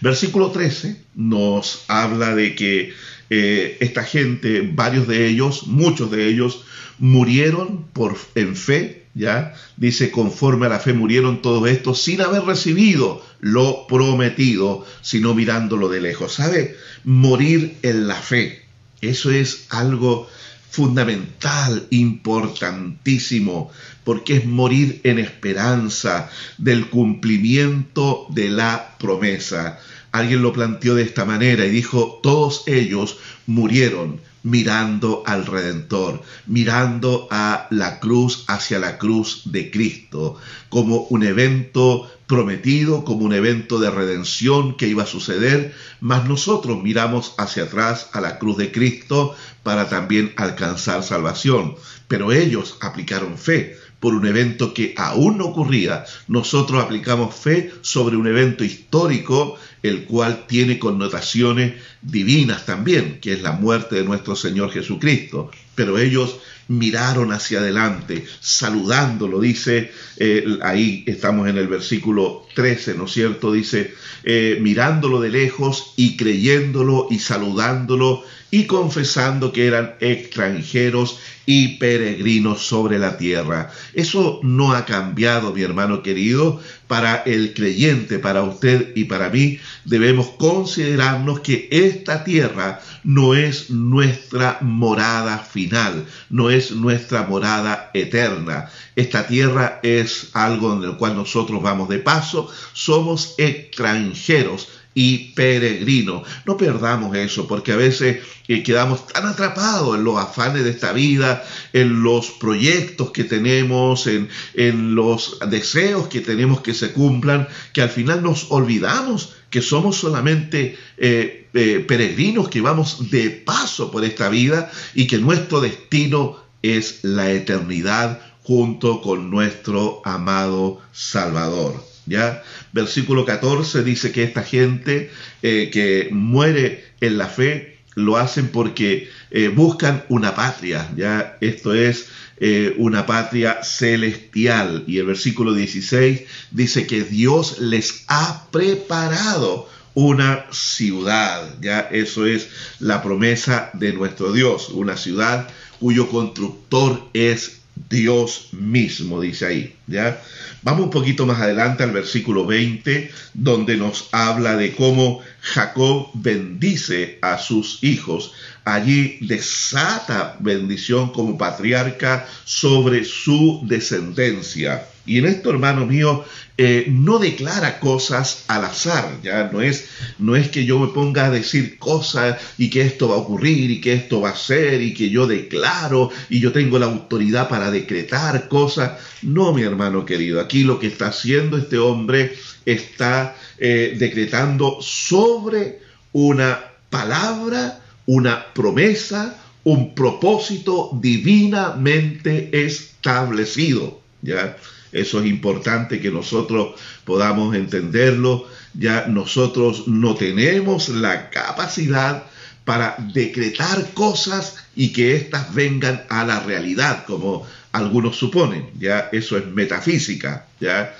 [0.00, 2.92] Versículo 13 nos habla de que
[3.30, 6.64] eh, esta gente, varios de ellos, muchos de ellos,
[6.98, 9.54] murieron por, en fe, ¿ya?
[9.76, 15.88] Dice, conforme a la fe murieron todos estos sin haber recibido lo prometido, sino mirándolo
[15.88, 16.34] de lejos.
[16.34, 16.76] ¿Sabe?
[17.04, 18.62] Morir en la fe.
[19.00, 20.28] Eso es algo
[20.70, 23.70] fundamental, importantísimo,
[24.04, 29.80] porque es morir en esperanza del cumplimiento de la promesa.
[30.12, 37.28] Alguien lo planteó de esta manera y dijo, todos ellos murieron mirando al Redentor, mirando
[37.30, 40.36] a la cruz, hacia la cruz de Cristo,
[40.68, 46.82] como un evento prometido, como un evento de redención que iba a suceder, mas nosotros
[46.82, 51.74] miramos hacia atrás a la cruz de Cristo para también alcanzar salvación.
[52.08, 56.04] Pero ellos aplicaron fe, por un evento que aún no ocurría.
[56.26, 63.42] Nosotros aplicamos fe sobre un evento histórico, el cual tiene connotaciones divinas también, que es
[63.42, 65.50] la muerte de nuestro Señor Jesucristo.
[65.74, 73.06] Pero ellos miraron hacia adelante, saludándolo, dice, eh, ahí estamos en el versículo 13, ¿no
[73.06, 73.52] es cierto?
[73.52, 81.78] Dice, eh, mirándolo de lejos y creyéndolo y saludándolo y confesando que eran extranjeros y
[81.78, 83.72] peregrinos sobre la tierra.
[83.94, 86.60] Eso no ha cambiado, mi hermano querido.
[86.86, 93.70] Para el creyente, para usted y para mí, debemos considerarnos que esta tierra no es
[93.70, 98.68] nuestra morada final, no es nuestra morada eterna.
[98.96, 106.22] Esta tierra es algo en el cual nosotros vamos de paso, somos extranjeros y peregrino.
[106.46, 108.18] No perdamos eso, porque a veces
[108.48, 114.06] eh, quedamos tan atrapados en los afanes de esta vida, en los proyectos que tenemos,
[114.06, 119.62] en, en los deseos que tenemos que se cumplan, que al final nos olvidamos que
[119.62, 125.60] somos solamente eh, eh, peregrinos que vamos de paso por esta vida y que nuestro
[125.60, 131.84] destino es la eternidad junto con nuestro amado Salvador.
[132.06, 132.42] ¿ya?
[132.72, 135.10] Versículo 14 dice que esta gente
[135.42, 141.36] eh, que muere en la fe lo hacen porque eh, buscan una patria, ¿ya?
[141.40, 142.06] Esto es
[142.38, 144.84] eh, una patria celestial.
[144.86, 151.80] Y el versículo 16 dice que Dios les ha preparado una ciudad, ¿ya?
[151.80, 152.48] Eso es
[152.78, 155.48] la promesa de nuestro Dios, una ciudad
[155.80, 160.20] cuyo constructor es Dios mismo, dice ahí, ¿ya?
[160.62, 167.18] Vamos un poquito más adelante al versículo 20, donde nos habla de cómo Jacob bendice
[167.22, 168.32] a sus hijos.
[168.70, 174.86] Allí desata bendición como patriarca sobre su descendencia.
[175.04, 176.24] Y en esto, hermano mío,
[176.56, 179.88] eh, no declara cosas al azar, ya no es,
[180.20, 183.72] no es que yo me ponga a decir cosas y que esto va a ocurrir
[183.72, 187.48] y que esto va a ser y que yo declaro y yo tengo la autoridad
[187.48, 189.00] para decretar cosas.
[189.22, 195.80] No, mi hermano querido, aquí lo que está haciendo este hombre está eh, decretando sobre
[196.12, 197.80] una palabra,
[198.10, 204.56] una promesa, un propósito divinamente establecido, ¿ya?
[204.90, 208.48] Eso es importante que nosotros podamos entenderlo.
[208.74, 212.24] Ya nosotros no tenemos la capacidad
[212.64, 218.70] para decretar cosas y que éstas vengan a la realidad, como algunos suponen.
[218.76, 220.96] Ya eso es metafísica, ya.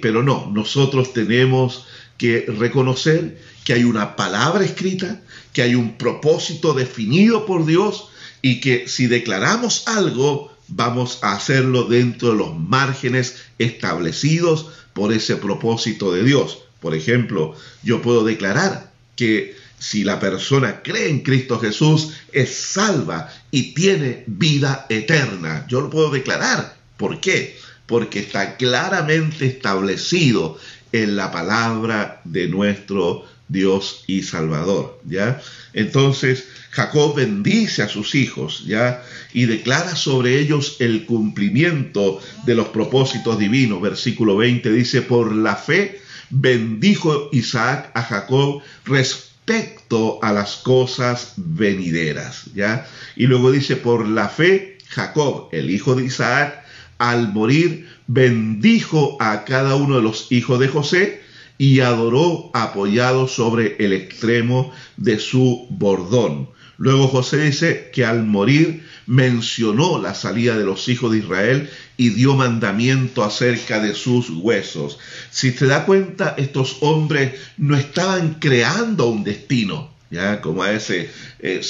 [0.00, 1.84] Pero no, nosotros tenemos
[2.16, 5.20] que reconocer que hay una palabra escrita,
[5.52, 8.08] que hay un propósito definido por Dios
[8.42, 15.36] y que si declaramos algo, vamos a hacerlo dentro de los márgenes establecidos por ese
[15.36, 16.58] propósito de Dios.
[16.80, 23.32] Por ejemplo, yo puedo declarar que si la persona cree en Cristo Jesús, es salva
[23.50, 25.66] y tiene vida eterna.
[25.68, 26.76] Yo lo puedo declarar.
[26.96, 27.56] ¿Por qué?
[27.86, 30.58] Porque está claramente establecido
[30.92, 35.40] en la palabra de nuestro Dios y Salvador, ¿ya?
[35.72, 39.02] Entonces, Jacob bendice a sus hijos, ¿ya?
[39.32, 43.80] Y declara sobre ellos el cumplimiento de los propósitos divinos.
[43.80, 52.44] Versículo 20 dice, por la fe bendijo Isaac a Jacob respecto a las cosas venideras,
[52.54, 52.86] ¿ya?
[53.16, 56.64] Y luego dice, por la fe Jacob, el hijo de Isaac,
[56.98, 61.22] al morir, bendijo a cada uno de los hijos de José,
[61.58, 66.48] y adoró apoyado sobre el extremo de su bordón.
[66.78, 72.10] Luego José dice que al morir mencionó la salida de los hijos de Israel y
[72.10, 74.98] dio mandamiento acerca de sus huesos.
[75.30, 81.10] Si te da cuenta, estos hombres no estaban creando un destino, ya como a ese
[81.40, 81.60] eh,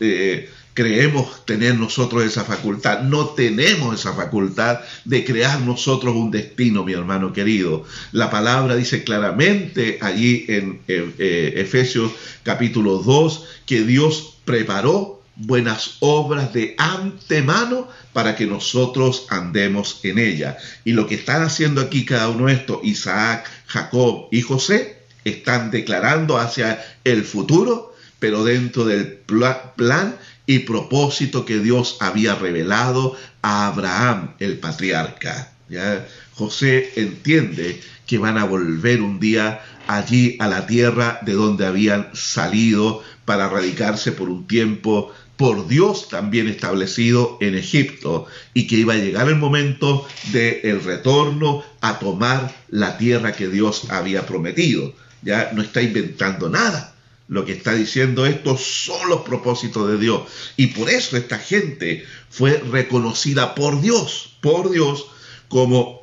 [0.00, 3.00] eh, creemos tener nosotros esa facultad.
[3.00, 7.82] No tenemos esa facultad de crear nosotros un destino, mi hermano querido.
[8.12, 12.12] La palabra dice claramente allí en eh, Efesios
[12.44, 20.58] capítulo 2 que Dios preparó buenas obras de antemano para que nosotros andemos en ella.
[20.84, 25.72] Y lo que están haciendo aquí cada uno de estos, Isaac, Jacob y José, están
[25.72, 30.14] declarando hacia el futuro, pero dentro del plan
[30.48, 35.52] y propósito que Dios había revelado a Abraham, el patriarca.
[35.68, 36.08] ¿ya?
[36.32, 42.08] José entiende que van a volver un día allí a la tierra de donde habían
[42.14, 48.94] salido para radicarse por un tiempo por Dios también establecido en Egipto y que iba
[48.94, 54.94] a llegar el momento del el retorno a tomar la tierra que Dios había prometido.
[55.20, 56.94] Ya no está inventando nada.
[57.28, 60.22] Lo que está diciendo esto son los propósitos de Dios.
[60.56, 65.06] Y por eso esta gente fue reconocida por Dios, por Dios,
[65.48, 66.02] como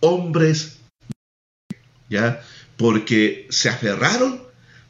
[0.00, 0.78] hombres,
[2.08, 2.42] ¿ya?
[2.78, 4.42] Porque se aferraron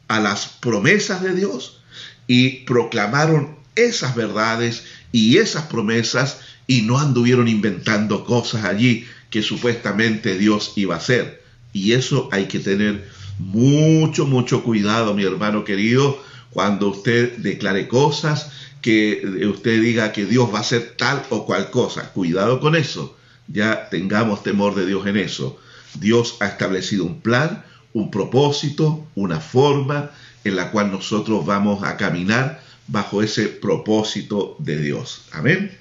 [0.07, 1.81] a las promesas de Dios
[2.27, 10.37] y proclamaron esas verdades y esas promesas y no anduvieron inventando cosas allí que supuestamente
[10.37, 11.43] Dios iba a hacer.
[11.73, 13.09] Y eso hay que tener
[13.39, 20.53] mucho, mucho cuidado, mi hermano querido, cuando usted declare cosas, que usted diga que Dios
[20.53, 22.13] va a hacer tal o cual cosa.
[22.13, 23.17] Cuidado con eso.
[23.47, 25.59] Ya tengamos temor de Dios en eso.
[25.99, 27.63] Dios ha establecido un plan,
[27.93, 30.11] un propósito, una forma
[30.43, 35.23] en la cual nosotros vamos a caminar bajo ese propósito de Dios.
[35.31, 35.77] Amén.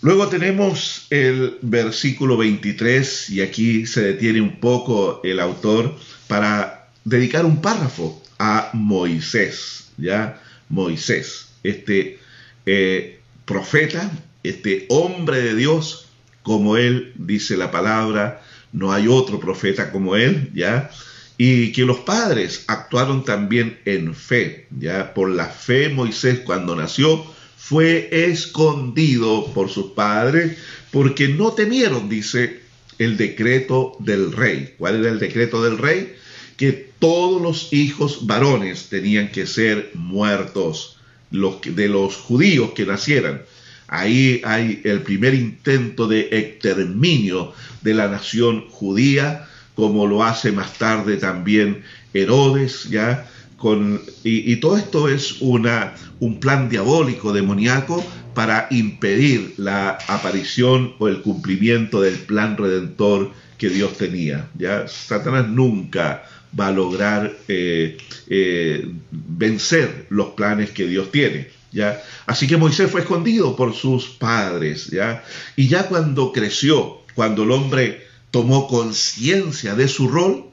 [0.00, 5.96] Luego tenemos el versículo 23 y aquí se detiene un poco el autor
[6.32, 10.40] para dedicar un párrafo a Moisés, ¿ya?
[10.70, 12.20] Moisés, este
[12.64, 14.10] eh, profeta,
[14.42, 16.06] este hombre de Dios,
[16.42, 18.40] como él dice la palabra,
[18.72, 20.90] no hay otro profeta como él, ¿ya?
[21.36, 24.68] y que los padres actuaron también en fe.
[24.80, 27.26] Ya por la fe Moisés cuando nació
[27.58, 30.56] fue escondido por sus padres
[30.90, 32.62] porque no temieron, dice,
[32.98, 34.74] el decreto del rey.
[34.78, 36.14] ¿Cuál era el decreto del rey?
[36.56, 40.98] Que todos los hijos varones tenían que ser muertos,
[41.30, 43.42] los de los judíos que nacieran.
[43.88, 50.74] Ahí hay el primer intento de exterminio de la nación judía como lo hace más
[50.74, 51.82] tarde también
[52.12, 53.28] Herodes, ¿ya?
[53.56, 61.06] Con, y, todo esto es una, un plan diabólico, demoníaco, para impedir la aparición o
[61.06, 64.48] el cumplimiento del plan redentor que Dios tenía.
[64.58, 64.88] ¿ya?
[64.88, 66.24] Satanás nunca
[66.58, 67.96] va a lograr eh,
[68.28, 71.48] eh, vencer los planes que Dios tiene.
[71.72, 72.02] ¿ya?
[72.26, 74.88] Así que Moisés fue escondido por sus padres.
[74.88, 75.24] ¿ya?
[75.56, 80.46] Y ya cuando creció, cuando el hombre tomó conciencia de su rol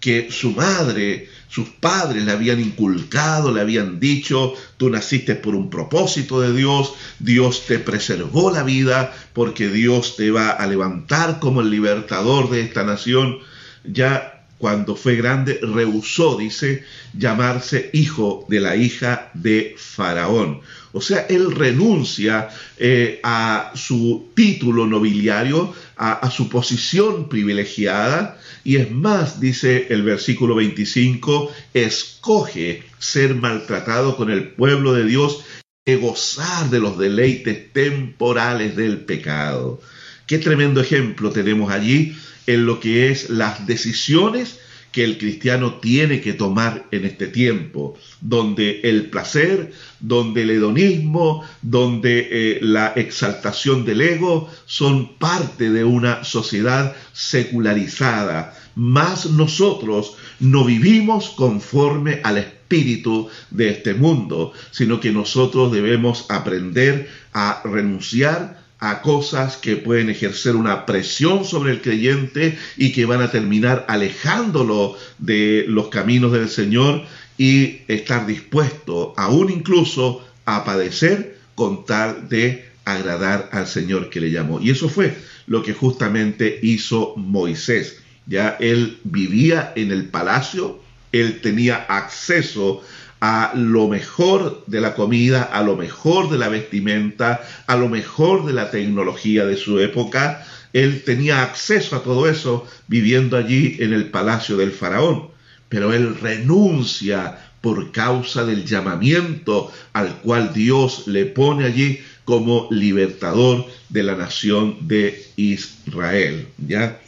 [0.00, 5.70] que su madre, sus padres le habían inculcado, le habían dicho, tú naciste por un
[5.70, 11.62] propósito de Dios, Dios te preservó la vida porque Dios te va a levantar como
[11.62, 13.38] el libertador de esta nación.
[13.84, 20.60] Ya cuando fue grande, rehusó, dice, llamarse hijo de la hija de Faraón.
[20.92, 22.48] O sea, él renuncia
[22.78, 30.54] eh, a su título nobiliario, a, su posición privilegiada, y es más, dice el versículo
[30.54, 35.44] 25, escoge ser maltratado con el pueblo de Dios
[35.84, 39.80] y gozar de los deleites temporales del pecado.
[40.26, 42.16] Qué tremendo ejemplo tenemos allí
[42.46, 44.58] en lo que es las decisiones
[44.94, 51.42] que el cristiano tiene que tomar en este tiempo, donde el placer, donde el hedonismo,
[51.62, 58.56] donde eh, la exaltación del ego son parte de una sociedad secularizada.
[58.76, 67.08] Más nosotros no vivimos conforme al espíritu de este mundo, sino que nosotros debemos aprender
[67.32, 73.22] a renunciar a cosas que pueden ejercer una presión sobre el creyente y que van
[73.22, 77.02] a terminar alejándolo de los caminos del Señor
[77.38, 84.30] y estar dispuesto aún incluso a padecer con tal de agradar al Señor que le
[84.30, 84.60] llamó.
[84.60, 85.16] Y eso fue
[85.46, 88.02] lo que justamente hizo Moisés.
[88.26, 90.78] Ya él vivía en el palacio,
[91.10, 92.82] él tenía acceso
[93.26, 98.44] a lo mejor de la comida, a lo mejor de la vestimenta, a lo mejor
[98.44, 100.46] de la tecnología de su época.
[100.74, 105.28] Él tenía acceso a todo eso viviendo allí en el palacio del faraón,
[105.70, 113.64] pero él renuncia por causa del llamamiento al cual Dios le pone allí como libertador
[113.88, 116.46] de la nación de Israel.
[116.58, 117.00] ¿ya?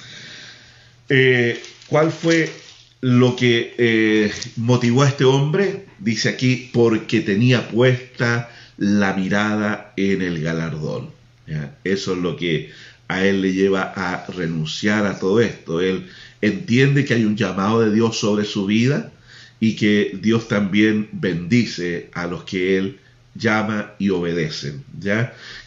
[1.11, 2.51] Eh, ¿Cuál fue
[3.03, 10.23] lo que eh, motivó a este hombre, dice aquí, porque tenía puesta la mirada en
[10.23, 11.11] el galardón.
[11.85, 12.71] Eso es lo que
[13.09, 15.81] a él le lleva a renunciar a todo esto.
[15.81, 16.07] Él,
[16.41, 19.13] entiende que hay un llamado de Dios sobre su vida
[19.61, 22.99] y que Dios también bendice a los que Él
[23.35, 24.85] llama y obedecen.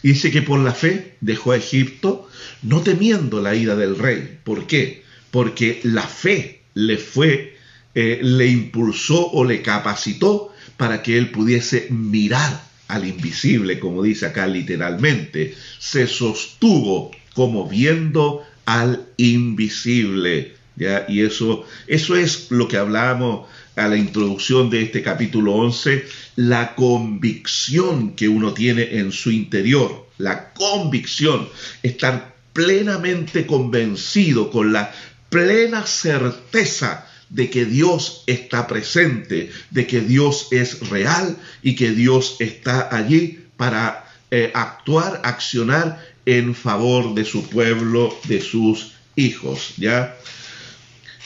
[0.02, 2.28] dice que por la fe dejó a Egipto,
[2.62, 4.38] no temiendo la ira del rey.
[4.44, 5.04] ¿Por qué?
[5.30, 7.56] Porque la fe le fue,
[7.94, 14.26] eh, le impulsó o le capacitó para que él pudiese mirar al invisible, como dice
[14.26, 15.54] acá literalmente.
[15.78, 20.54] Se sostuvo como viendo al invisible.
[20.76, 21.04] ¿ya?
[21.08, 26.04] Y eso, eso es lo que hablamos a la introducción de este capítulo 11,
[26.36, 31.48] la convicción que uno tiene en su interior, la convicción,
[31.82, 34.92] estar plenamente convencido con la
[35.28, 42.36] plena certeza de que Dios está presente, de que Dios es real y que Dios
[42.40, 50.16] está allí para eh, actuar, accionar en favor de su pueblo, de sus hijos, ¿ya?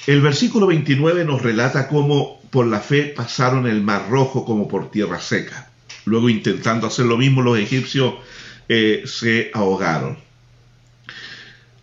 [0.07, 4.91] El versículo 29 nos relata cómo por la fe pasaron el mar rojo como por
[4.91, 5.71] tierra seca.
[6.05, 8.15] Luego intentando hacer lo mismo los egipcios
[8.69, 10.19] eh, se ahogaron.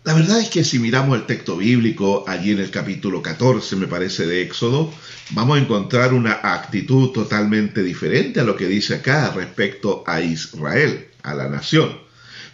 [0.04, 3.86] La verdad es que si miramos el texto bíblico allí en el capítulo 14, me
[3.86, 4.92] parece, de Éxodo,
[5.30, 11.06] vamos a encontrar una actitud totalmente diferente a lo que dice acá respecto a Israel,
[11.22, 12.02] a la nación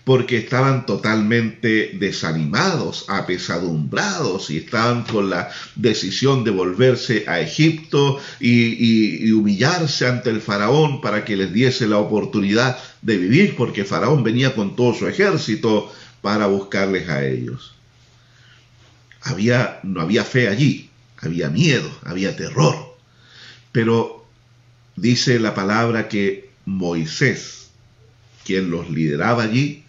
[0.09, 9.31] porque estaban totalmente desanimados, apesadumbrados y estaban con la decisión de volverse a Egipto y,
[9.33, 14.55] humillarse ante el faraón para que les diese la oportunidad de vivir, porque faraón venía
[14.55, 17.75] con todo su ejército para buscarles a ellos.
[19.23, 20.91] Había, no había fe allí,
[21.21, 22.97] había miedo, había terror.
[23.73, 24.27] Pero
[24.97, 27.71] dice la palabra que Moisés,
[28.45, 29.85] quien los lideraba allí,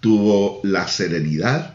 [0.00, 1.74] tuvo la serenidad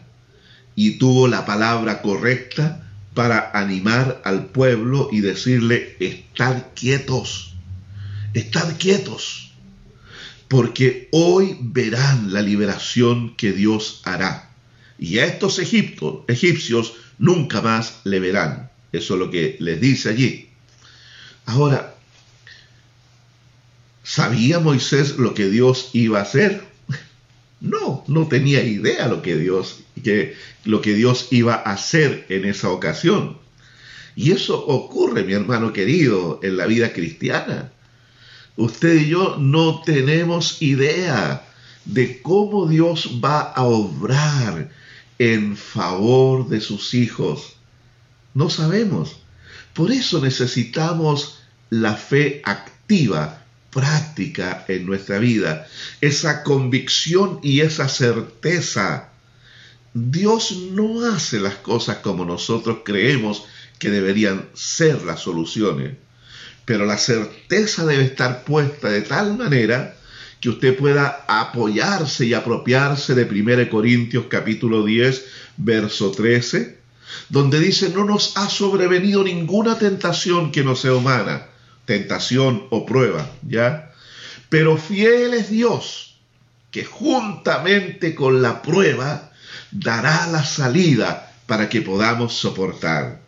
[0.76, 7.54] y tuvo la palabra correcta para animar al pueblo y decirle, estad quietos,
[8.34, 9.49] estad quietos,
[10.50, 14.50] porque hoy verán la liberación que Dios hará.
[14.98, 18.68] Y a estos egipcios nunca más le verán.
[18.90, 20.48] Eso es lo que les dice allí.
[21.46, 21.94] Ahora,
[24.02, 26.64] ¿sabía Moisés lo que Dios iba a hacer?
[27.60, 30.34] No, no tenía idea lo que Dios, que,
[30.64, 33.36] lo que Dios iba a hacer en esa ocasión.
[34.16, 37.70] Y eso ocurre, mi hermano querido, en la vida cristiana.
[38.56, 41.46] Usted y yo no tenemos idea
[41.84, 44.70] de cómo Dios va a obrar
[45.18, 47.56] en favor de sus hijos.
[48.34, 49.16] No sabemos.
[49.74, 51.40] Por eso necesitamos
[51.70, 55.66] la fe activa práctica en nuestra vida,
[56.00, 59.10] esa convicción y esa certeza.
[59.94, 63.44] Dios no hace las cosas como nosotros creemos
[63.78, 65.96] que deberían ser las soluciones,
[66.70, 69.96] pero la certeza debe estar puesta de tal manera
[70.40, 75.24] que usted pueda apoyarse y apropiarse de 1 Corintios capítulo 10,
[75.56, 76.78] verso 13,
[77.28, 81.48] donde dice, no nos ha sobrevenido ninguna tentación que no sea humana
[81.86, 83.90] tentación o prueba, ¿ya?
[84.48, 86.20] Pero fiel es Dios,
[86.70, 89.32] que juntamente con la prueba
[89.72, 93.22] dará la salida para que podamos soportar.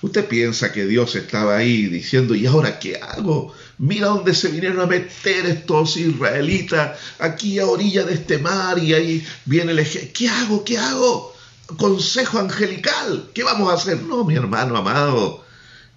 [0.00, 3.52] Usted piensa que Dios estaba ahí diciendo, ¿y ahora qué hago?
[3.78, 8.94] Mira dónde se vinieron a meter estos israelitas, aquí a orilla de este mar, y
[8.94, 10.12] ahí viene el ejército.
[10.16, 10.64] ¿Qué hago?
[10.64, 11.34] ¿Qué hago?
[11.76, 14.00] Consejo angelical, ¿qué vamos a hacer?
[14.02, 15.44] No, mi hermano amado,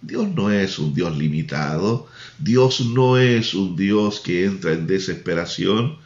[0.02, 2.08] Dios no es un Dios limitado,
[2.39, 5.97] Dios no es un Dios que entra en desesperación,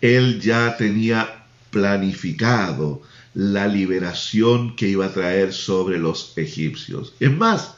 [0.00, 3.02] Él ya tenía planificado
[3.34, 7.14] la liberación que iba a traer sobre los egipcios.
[7.20, 7.74] Es más,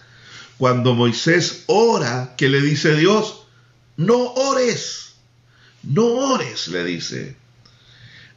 [0.58, 3.42] cuando Moisés ora, ¿qué le dice Dios?
[3.96, 5.14] No ores,
[5.82, 7.36] no ores, le dice.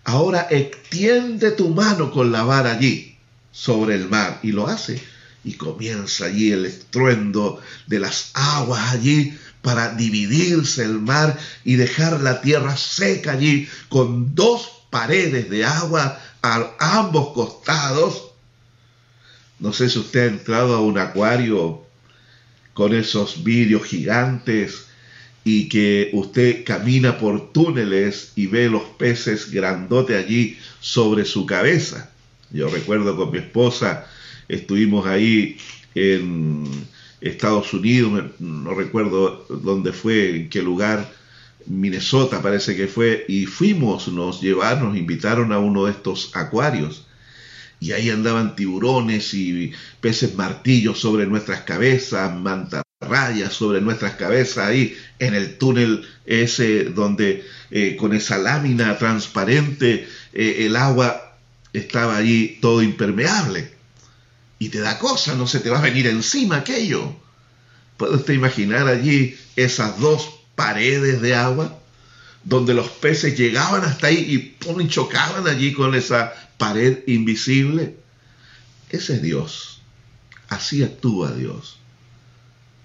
[0.03, 3.17] Ahora extiende tu mano con la vara allí,
[3.51, 5.01] sobre el mar, y lo hace
[5.45, 12.19] y comienza allí el estruendo de las aguas allí para dividirse el mar y dejar
[12.21, 18.31] la tierra seca allí con dos paredes de agua a ambos costados.
[19.59, 21.83] No sé si usted ha entrado a un acuario
[22.73, 24.87] con esos vidrios gigantes
[25.43, 32.11] y que usted camina por túneles y ve los peces grandote allí sobre su cabeza.
[32.51, 34.05] Yo recuerdo con mi esposa
[34.47, 35.57] estuvimos ahí
[35.95, 36.87] en
[37.21, 41.11] Estados Unidos, no recuerdo dónde fue, en qué lugar,
[41.67, 47.05] Minnesota parece que fue, y fuimos, nos llevaron, nos invitaron a uno de estos acuarios.
[47.79, 54.97] y ahí andaban tiburones y peces martillos sobre nuestras cabezas, mantarrayas sobre nuestras cabezas, ahí
[55.19, 61.37] en el túnel ese donde eh, con esa lámina transparente eh, el agua
[61.73, 63.73] estaba allí todo impermeable.
[64.57, 67.13] Y te da cosa, no se te va a venir encima aquello.
[67.97, 71.79] ¿Puede usted imaginar allí esas dos paredes de agua?
[72.45, 77.97] donde los peces llegaban hasta ahí y pum, chocaban allí con esa pared invisible.
[78.89, 79.81] Ese es Dios.
[80.47, 81.79] Así actúa Dios.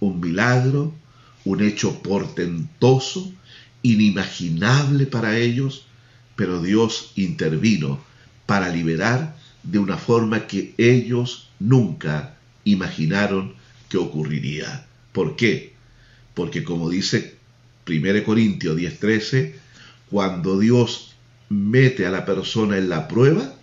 [0.00, 0.94] Un milagro,
[1.44, 3.30] un hecho portentoso,
[3.82, 5.84] inimaginable para ellos,
[6.36, 8.00] pero Dios intervino
[8.46, 13.54] para liberar de una forma que ellos nunca imaginaron
[13.90, 14.86] que ocurriría.
[15.12, 15.74] ¿Por qué?
[16.32, 17.39] Porque como dice
[17.90, 19.54] 1 Corintios 10:13,
[20.10, 21.14] cuando Dios
[21.48, 23.54] mete a la persona en la prueba,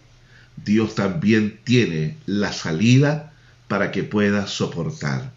[0.63, 3.33] Dios también tiene la salida
[3.67, 5.31] para que pueda soportar.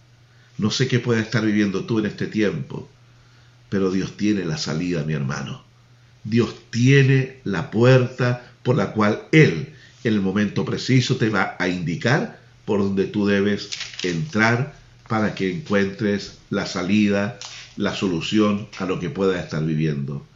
[0.58, 2.88] No sé qué pueda estar viviendo tú en este tiempo,
[3.68, 5.64] pero Dios tiene la salida, mi hermano.
[6.24, 9.72] Dios tiene la puerta por la cual Él,
[10.04, 13.70] en el momento preciso, te va a indicar por donde tú debes
[14.02, 14.74] entrar
[15.08, 17.38] para que encuentres la salida
[17.80, 20.26] la solución a lo que pueda estar viviendo.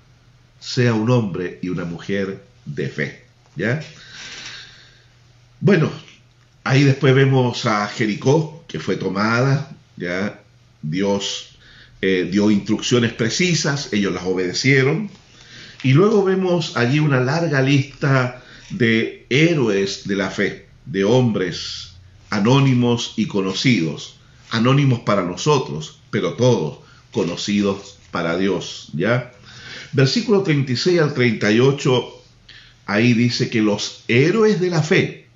[0.60, 3.24] Sea un hombre y una mujer de fe.
[3.54, 3.82] ¿Ya?
[5.60, 5.90] Bueno,
[6.64, 10.40] ahí después vemos a Jericó, que fue tomada, ¿ya?
[10.80, 11.58] Dios
[12.00, 15.10] eh, dio instrucciones precisas, ellos las obedecieron.
[15.82, 21.92] Y luego vemos allí una larga lista de héroes de la fe, de hombres
[22.30, 24.16] anónimos y conocidos,
[24.50, 26.78] anónimos para nosotros, pero todos,
[27.14, 29.32] conocidos para Dios, ¿ya?
[29.92, 32.22] Versículo 36 al 38,
[32.86, 35.28] ahí dice que los héroes de la fe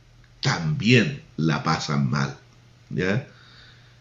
[0.42, 2.36] también la pasan mal,
[2.90, 3.26] ¿ya?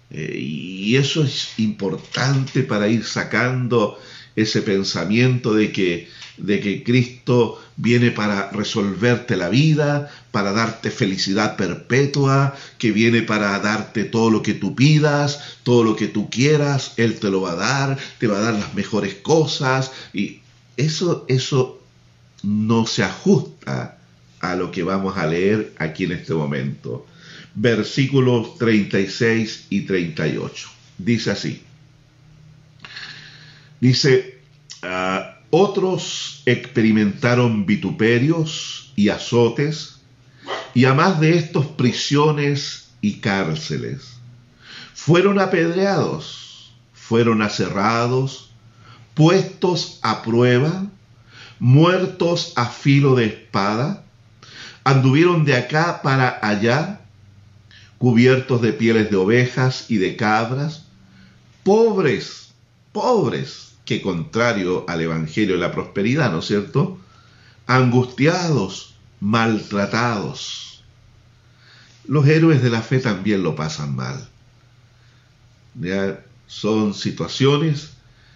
[0.09, 3.99] Eh, y eso es importante para ir sacando
[4.36, 11.55] ese pensamiento de que, de que Cristo viene para resolverte la vida, para darte felicidad
[11.55, 16.93] perpetua, que viene para darte todo lo que tú pidas, todo lo que tú quieras,
[16.97, 19.91] Él te lo va a dar, te va a dar las mejores cosas.
[20.13, 20.41] Y
[20.75, 21.82] eso, eso
[22.43, 23.97] no se ajusta
[24.39, 27.05] a lo que vamos a leer aquí en este momento.
[27.55, 30.69] Versículos 36 y 38.
[30.97, 31.63] Dice así.
[33.80, 34.39] Dice,
[34.84, 39.97] ah, otros experimentaron vituperios y azotes,
[40.74, 44.18] y a más de estos prisiones y cárceles.
[44.93, 48.51] Fueron apedreados, fueron aserrados,
[49.13, 50.86] puestos a prueba,
[51.59, 54.03] muertos a filo de espada,
[54.84, 57.01] anduvieron de acá para allá,
[57.97, 60.86] cubiertos de pieles de ovejas y de cabras,
[61.63, 62.53] pobres,
[62.91, 66.99] pobres, que contrario al Evangelio de la prosperidad, ¿no es cierto?
[67.65, 70.84] Angustiados, maltratados.
[72.05, 74.28] Los héroes de la fe también lo pasan mal.
[75.76, 76.24] ¿Ya?
[76.47, 77.91] Son situaciones,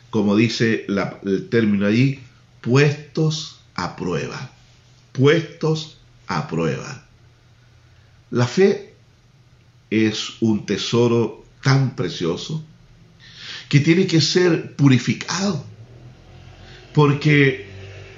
[0.10, 2.20] como dice el término allí,
[2.62, 4.52] puestos a prueba.
[5.14, 7.06] Puestos a prueba.
[8.30, 8.94] La fe
[9.90, 12.64] es un tesoro tan precioso
[13.70, 15.64] que tiene que ser purificado,
[16.94, 17.68] porque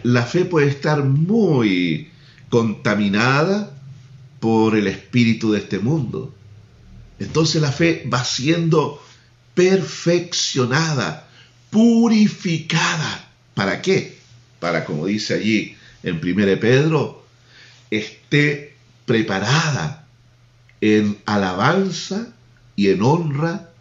[0.04, 2.13] la fe puede estar muy
[2.54, 3.76] contaminada
[4.40, 6.36] por el espíritu de este mundo.
[7.18, 9.02] Entonces la fe va siendo
[9.56, 11.28] perfeccionada,
[11.72, 13.28] purificada.
[13.56, 14.20] ¿Para qué?
[14.60, 17.26] Para, como dice allí en 1 Pedro,
[17.90, 18.76] esté
[19.08, 20.08] preparada
[20.80, 22.28] en alabanza
[22.76, 23.72] y en honra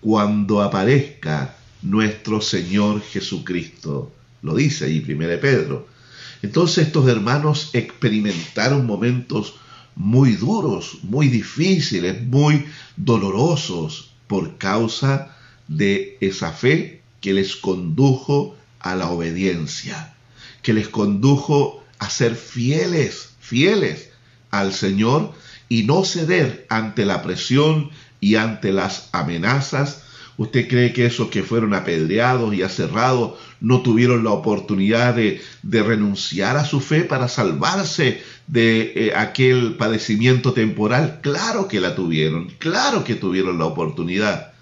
[0.00, 4.12] cuando aparezca nuestro Señor Jesucristo.
[4.42, 5.95] Lo dice allí 1 Pedro.
[6.42, 9.54] Entonces estos hermanos experimentaron momentos
[9.94, 12.66] muy duros, muy difíciles, muy
[12.96, 15.34] dolorosos por causa
[15.68, 20.14] de esa fe que les condujo a la obediencia,
[20.62, 24.10] que les condujo a ser fieles, fieles
[24.50, 25.32] al Señor
[25.68, 30.02] y no ceder ante la presión y ante las amenazas.
[30.36, 36.56] ¿Usted cree que esos que fueron apedreados y aserrados no tuvieron la oportunidad de, renunciar
[36.56, 41.20] a su fe para salvarse de eh, aquel padecimiento temporal?
[41.22, 44.52] Claro que la tuvieron, claro que tuvieron la oportunidad,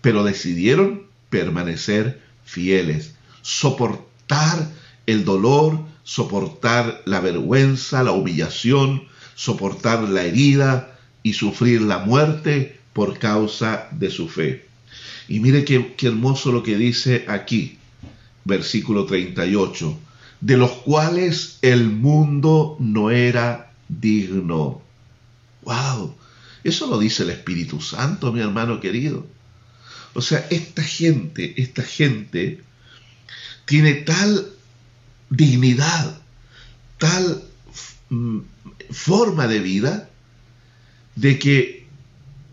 [0.00, 4.70] pero decidieron permanecer fieles, soportar
[5.06, 13.18] el dolor, soportar la vergüenza, la humillación, soportar la herida y sufrir la muerte por
[13.18, 14.66] causa de su fe.
[15.28, 17.77] Y mire qué, qué hermoso lo que dice aquí,
[18.48, 19.98] versículo 38,
[20.40, 24.80] de los cuales el mundo no era digno.
[25.62, 26.16] ¡Wow!
[26.64, 29.26] Eso lo dice el Espíritu Santo, mi hermano querido.
[30.14, 32.62] O sea, esta gente, esta gente
[33.66, 34.48] tiene tal
[35.28, 36.18] dignidad,
[36.96, 37.44] tal
[38.08, 38.38] mm,
[38.90, 40.08] forma de vida,
[41.16, 41.86] de que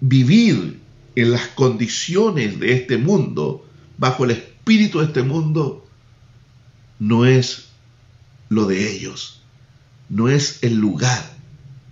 [0.01, 0.79] vivir
[1.15, 3.65] en las condiciones de este mundo,
[3.97, 5.84] bajo el espíritu de este mundo,
[6.99, 7.69] no es
[8.49, 9.41] lo de ellos,
[10.09, 11.35] no es el lugar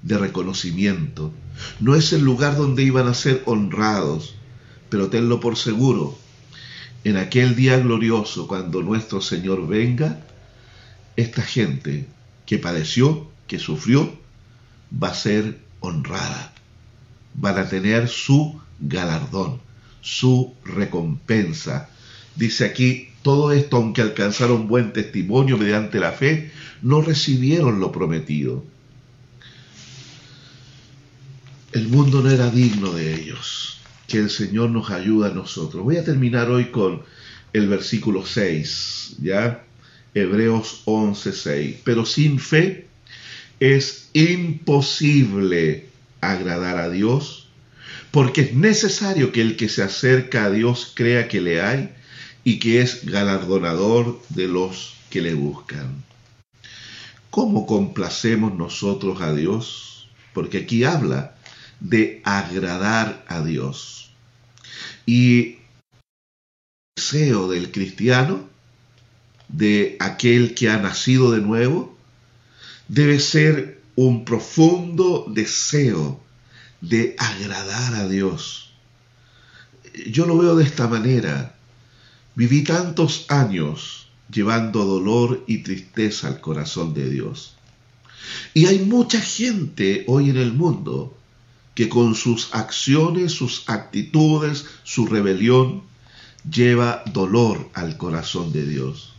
[0.01, 1.34] de reconocimiento,
[1.80, 4.36] no es el lugar donde iban a ser honrados,
[4.89, 6.18] pero tenlo por seguro,
[7.04, 10.26] en aquel día glorioso, cuando nuestro Señor venga,
[11.16, 12.08] esta gente
[12.45, 14.18] que padeció, que sufrió,
[14.91, 16.54] va a ser honrada,
[17.34, 19.60] van a tener su galardón,
[20.01, 21.89] su recompensa.
[22.36, 26.51] Dice aquí, todo esto, aunque alcanzaron buen testimonio mediante la fe,
[26.82, 28.63] no recibieron lo prometido.
[31.71, 33.80] El mundo no era digno de ellos.
[34.07, 35.84] Que el Señor nos ayude a nosotros.
[35.84, 37.01] Voy a terminar hoy con
[37.53, 39.63] el versículo 6, ¿ya?
[40.13, 41.78] Hebreos 11, 6.
[41.84, 42.88] Pero sin fe
[43.59, 45.88] es imposible
[46.19, 47.47] agradar a Dios,
[48.11, 51.89] porque es necesario que el que se acerca a Dios crea que le hay
[52.43, 56.03] y que es galardonador de los que le buscan.
[57.29, 60.09] ¿Cómo complacemos nosotros a Dios?
[60.33, 61.35] Porque aquí habla
[61.79, 64.11] de agradar a Dios.
[65.05, 65.57] Y el
[66.95, 68.47] deseo del cristiano,
[69.47, 71.97] de aquel que ha nacido de nuevo,
[72.87, 76.19] debe ser un profundo deseo
[76.81, 78.73] de agradar a Dios.
[80.07, 81.55] Yo lo veo de esta manera.
[82.36, 87.55] Viví tantos años llevando dolor y tristeza al corazón de Dios.
[88.53, 91.15] Y hay mucha gente hoy en el mundo
[91.75, 95.84] que con sus acciones, sus actitudes, su rebelión,
[96.49, 99.13] lleva dolor al corazón de Dios.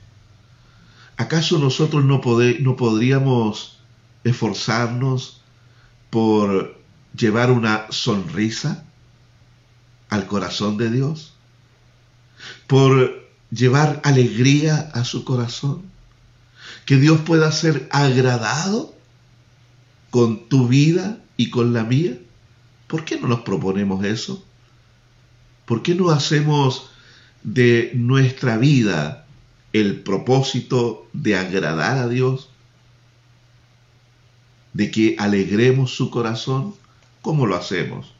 [1.16, 2.20] ¿Acaso nosotros no,
[2.60, 3.78] no podríamos
[4.24, 5.40] esforzarnos
[6.10, 6.78] por
[7.16, 8.84] llevar una sonrisa
[10.08, 11.33] al corazón de Dios?
[12.66, 15.82] ¿Por llevar alegría a su corazón?
[16.86, 18.94] Que Dios pueda ser agradado
[20.10, 22.18] con tu vida y con la mía.
[22.86, 24.44] ¿Por qué no nos proponemos eso?
[25.64, 26.90] ¿Por qué no hacemos
[27.42, 29.26] de nuestra vida
[29.72, 32.50] el propósito de agradar a Dios?
[34.72, 36.74] ¿De que alegremos su corazón?
[37.22, 38.12] ¿Cómo lo hacemos?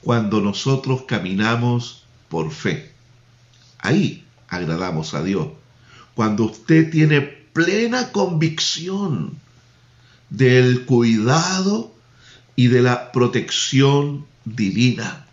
[0.00, 2.93] Cuando nosotros caminamos por fe.
[3.84, 5.48] Ahí agradamos a Dios.
[6.14, 9.38] Cuando usted tiene plena convicción
[10.30, 11.94] del cuidado
[12.56, 15.26] y de la protección divina.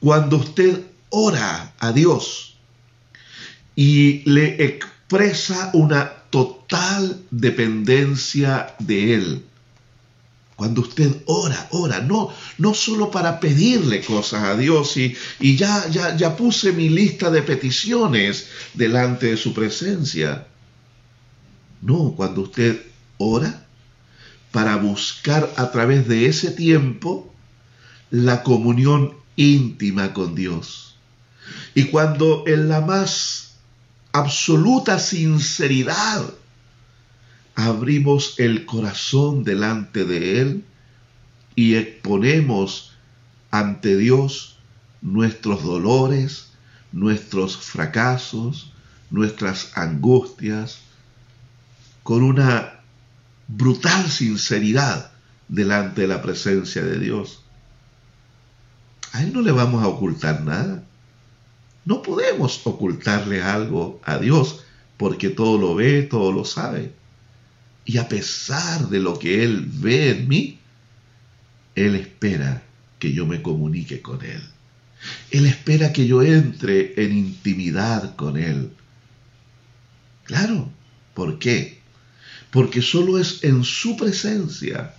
[0.00, 2.56] Cuando usted ora a Dios
[3.74, 9.44] y le expresa una total dependencia de Él,
[10.56, 15.86] cuando usted ora, ora, no, no solo para pedirle cosas a Dios y, y ya,
[15.90, 20.46] ya, ya puse mi lista de peticiones delante de su presencia.
[21.82, 22.80] No, cuando usted
[23.18, 23.66] ora
[24.50, 27.34] para buscar a través de ese tiempo
[28.10, 30.96] la comunión íntima con Dios.
[31.74, 33.56] Y cuando en la más
[34.12, 36.32] absoluta sinceridad
[37.56, 40.64] abrimos el corazón delante de Él
[41.54, 42.92] y exponemos
[43.50, 44.58] ante Dios
[45.00, 46.50] nuestros dolores,
[46.92, 48.72] nuestros fracasos,
[49.10, 50.80] nuestras angustias,
[52.02, 52.80] con una
[53.48, 55.10] brutal sinceridad
[55.48, 57.42] delante de la presencia de Dios.
[59.12, 60.84] A Él no le vamos a ocultar nada.
[61.86, 64.60] No podemos ocultarle algo a Dios
[64.98, 66.92] porque todo lo ve, todo lo sabe.
[67.86, 70.58] Y a pesar de lo que Él ve en mí,
[71.74, 72.62] Él espera
[72.98, 74.42] que yo me comunique con Él.
[75.30, 78.72] Él espera que yo entre en intimidad con Él.
[80.24, 80.68] Claro,
[81.14, 81.76] ¿por qué?
[82.56, 84.94] porque solo es en su presencia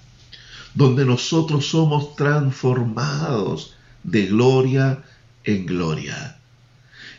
[0.76, 3.74] donde nosotros somos transformados
[4.04, 5.04] de gloria
[5.44, 6.40] en gloria.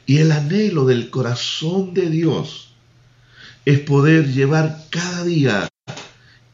[0.07, 2.68] Y el anhelo del corazón de Dios
[3.69, 5.69] es poder llevar cada día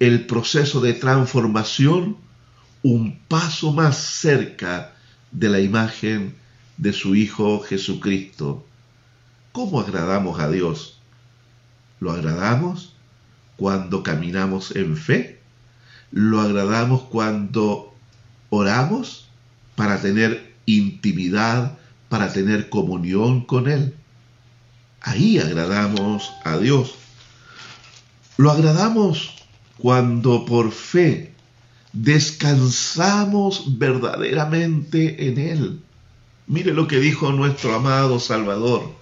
[0.00, 2.16] el proceso de transformación
[2.82, 4.96] un paso más cerca
[5.30, 6.34] de la imagen
[6.76, 8.66] de su Hijo Jesucristo.
[9.52, 10.98] ¿Cómo agradamos a Dios?
[12.00, 12.96] ¿Lo agradamos
[13.58, 15.40] cuando caminamos en fe?
[16.10, 17.94] ¿Lo agradamos cuando
[18.50, 19.28] oramos
[19.76, 23.94] para tener intimidad, para tener comunión con Él?
[25.00, 27.03] Ahí agradamos a Dios.
[28.36, 29.34] Lo agradamos
[29.78, 31.32] cuando por fe
[31.92, 35.80] descansamos verdaderamente en Él.
[36.46, 38.92] Mire lo que dijo nuestro amado Salvador.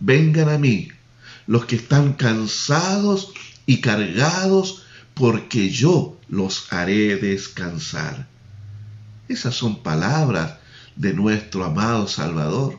[0.00, 0.88] Vengan a mí
[1.46, 3.32] los que están cansados
[3.66, 4.82] y cargados,
[5.14, 8.26] porque yo los haré descansar.
[9.28, 10.56] Esas son palabras
[10.96, 12.78] de nuestro amado Salvador.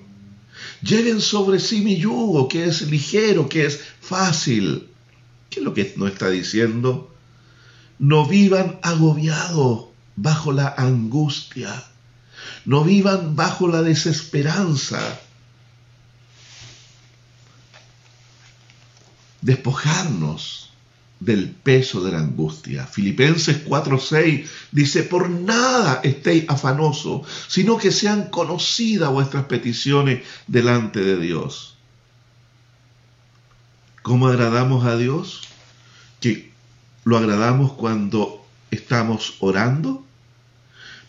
[0.82, 4.90] Lleven sobre sí mi yugo, que es ligero, que es fácil.
[5.58, 7.12] ¿Qué es lo que nos está diciendo?
[7.98, 9.86] No vivan agobiados
[10.16, 11.84] bajo la angustia.
[12.66, 15.20] No vivan bajo la desesperanza.
[19.42, 20.70] Despojarnos
[21.20, 22.86] del peso de la angustia.
[22.86, 31.18] Filipenses 4:6 dice, por nada estéis afanosos, sino que sean conocidas vuestras peticiones delante de
[31.18, 31.77] Dios.
[34.08, 35.42] ¿Cómo agradamos a Dios?
[36.22, 36.54] Que
[37.04, 38.42] lo agradamos cuando
[38.72, 40.02] estamos orando,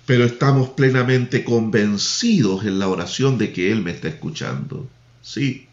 [0.05, 4.91] pero estamos plenamente convencidos en la oración de que Él me está escuchando.
[5.23, 5.69] Sí,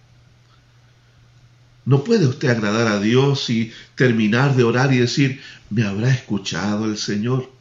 [1.85, 6.85] no puede usted agradar a Dios y terminar de orar y decir, ¿me habrá escuchado
[6.85, 7.51] el Señor?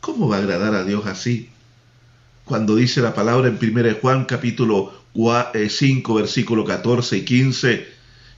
[0.00, 1.48] ¿Cómo va a agradar a Dios así?
[2.44, 7.88] Cuando dice la palabra en 1 Juan capítulo 5 eh, versículo 14 y 15,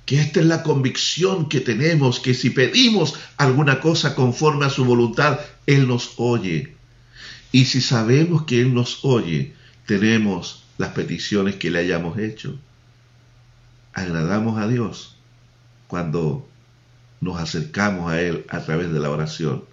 [0.07, 4.85] que esta es la convicción que tenemos, que si pedimos alguna cosa conforme a su
[4.85, 6.75] voluntad, Él nos oye.
[7.53, 9.55] Y si sabemos que Él nos oye,
[9.87, 12.59] tenemos las peticiones que le hayamos hecho
[13.99, 15.17] agradamos a Dios
[15.87, 16.49] cuando
[17.21, 19.65] nos acercamos a Él a través de la oración.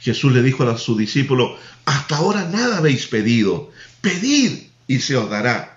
[0.00, 3.70] Jesús le dijo a sus discípulos, hasta ahora nada habéis pedido,
[4.00, 5.75] pedid y se os dará.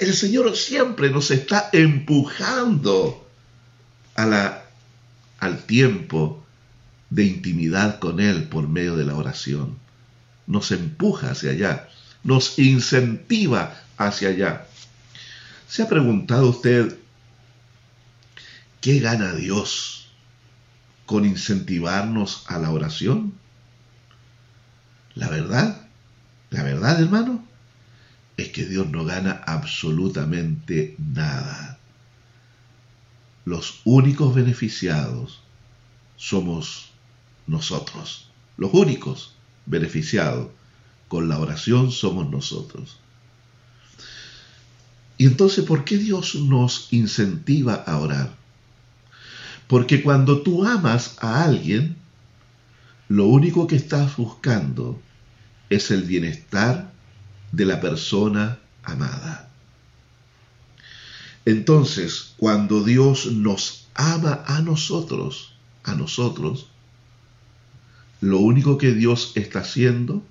[0.00, 3.26] El Señor siempre nos está empujando
[4.14, 4.64] a la,
[5.38, 6.44] al tiempo
[7.08, 9.78] de intimidad con Él por medio de la oración.
[10.46, 11.88] Nos empuja hacia allá,
[12.22, 14.66] nos incentiva hacia allá.
[15.66, 16.98] ¿Se ha preguntado usted
[18.82, 20.10] qué gana Dios
[21.06, 23.32] con incentivarnos a la oración?
[25.14, 25.88] La verdad,
[26.50, 27.39] la verdad hermano,
[28.40, 31.78] es que Dios no gana absolutamente nada.
[33.44, 35.42] Los únicos beneficiados
[36.16, 36.90] somos
[37.46, 38.30] nosotros.
[38.56, 39.34] Los únicos
[39.66, 40.48] beneficiados
[41.08, 42.98] con la oración somos nosotros.
[45.18, 48.34] Y entonces, ¿por qué Dios nos incentiva a orar?
[49.66, 51.96] Porque cuando tú amas a alguien,
[53.08, 55.00] lo único que estás buscando
[55.68, 56.90] es el bienestar
[57.52, 59.48] de la persona amada.
[61.44, 66.68] Entonces, cuando Dios nos ama a nosotros, a nosotros,
[68.20, 70.22] lo único que Dios está haciendo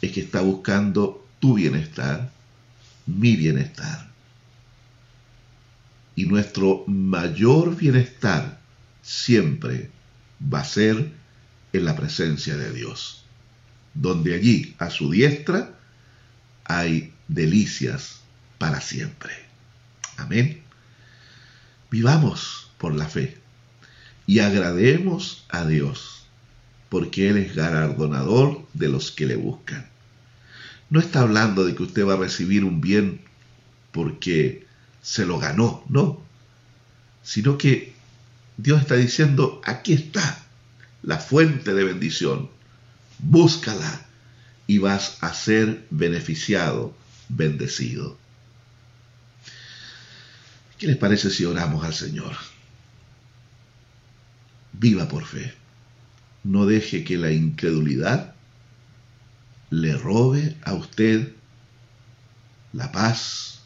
[0.00, 2.32] es que está buscando tu bienestar,
[3.06, 4.08] mi bienestar
[6.18, 8.58] y nuestro mayor bienestar
[9.02, 9.88] siempre
[10.52, 11.12] va a ser
[11.72, 13.22] en la presencia de Dios,
[13.94, 15.77] donde allí a su diestra
[16.68, 18.20] hay delicias
[18.58, 19.32] para siempre.
[20.16, 20.62] Amén.
[21.90, 23.38] Vivamos por la fe
[24.26, 26.26] y agrademos a Dios,
[26.90, 29.88] porque Él es galardonador de los que le buscan.
[30.90, 33.22] No está hablando de que usted va a recibir un bien
[33.90, 34.66] porque
[35.02, 36.20] se lo ganó, no,
[37.22, 37.94] sino que
[38.58, 40.44] Dios está diciendo, aquí está
[41.02, 42.50] la fuente de bendición,
[43.18, 44.07] búscala
[44.68, 46.94] y vas a ser beneficiado,
[47.30, 48.18] bendecido.
[50.78, 52.36] ¿Qué les parece si oramos al Señor?
[54.74, 55.54] Viva por fe.
[56.44, 58.34] No deje que la incredulidad
[59.70, 61.32] le robe a usted
[62.74, 63.62] la paz,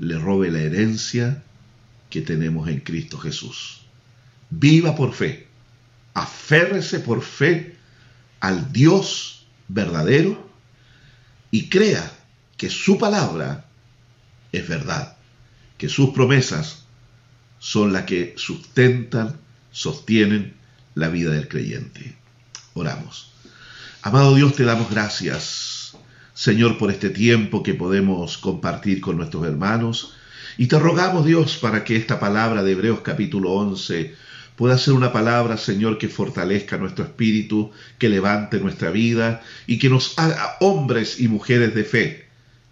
[0.00, 1.44] le robe la herencia
[2.10, 3.82] que tenemos en Cristo Jesús.
[4.50, 5.46] Viva por fe,
[6.14, 7.76] aférrese por fe
[8.40, 9.35] al Dios
[9.68, 10.50] verdadero
[11.50, 12.10] y crea
[12.56, 13.66] que su palabra
[14.52, 15.16] es verdad,
[15.78, 16.84] que sus promesas
[17.58, 19.36] son las que sustentan
[19.70, 20.54] sostienen
[20.94, 22.16] la vida del creyente.
[22.74, 23.32] Oramos.
[24.02, 25.96] Amado Dios, te damos gracias,
[26.32, 30.14] Señor, por este tiempo que podemos compartir con nuestros hermanos.
[30.56, 34.14] Y te rogamos, Dios, para que esta palabra de Hebreos capítulo 11
[34.56, 39.90] pueda ser una palabra, Señor, que fortalezca nuestro espíritu, que levante nuestra vida y que
[39.90, 42.26] nos haga hombres y mujeres de fe,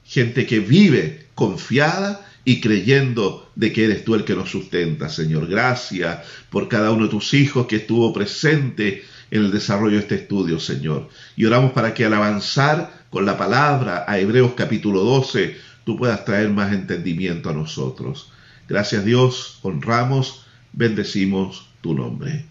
[0.04, 5.46] gente que vive confiada y creyendo de que eres tú el que nos sustenta, Señor.
[5.46, 6.18] Gracias
[6.50, 10.60] por cada uno de tus hijos que estuvo presente en el desarrollo de este estudio,
[10.60, 11.08] Señor.
[11.36, 16.24] Y oramos para que al avanzar con la palabra a Hebreos capítulo 12, tú puedas
[16.24, 18.30] traer más entendimiento a nosotros.
[18.68, 22.46] Gracias Dios, honramos, bendecimos tu nombre.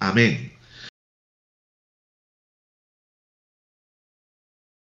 [0.00, 0.59] Amén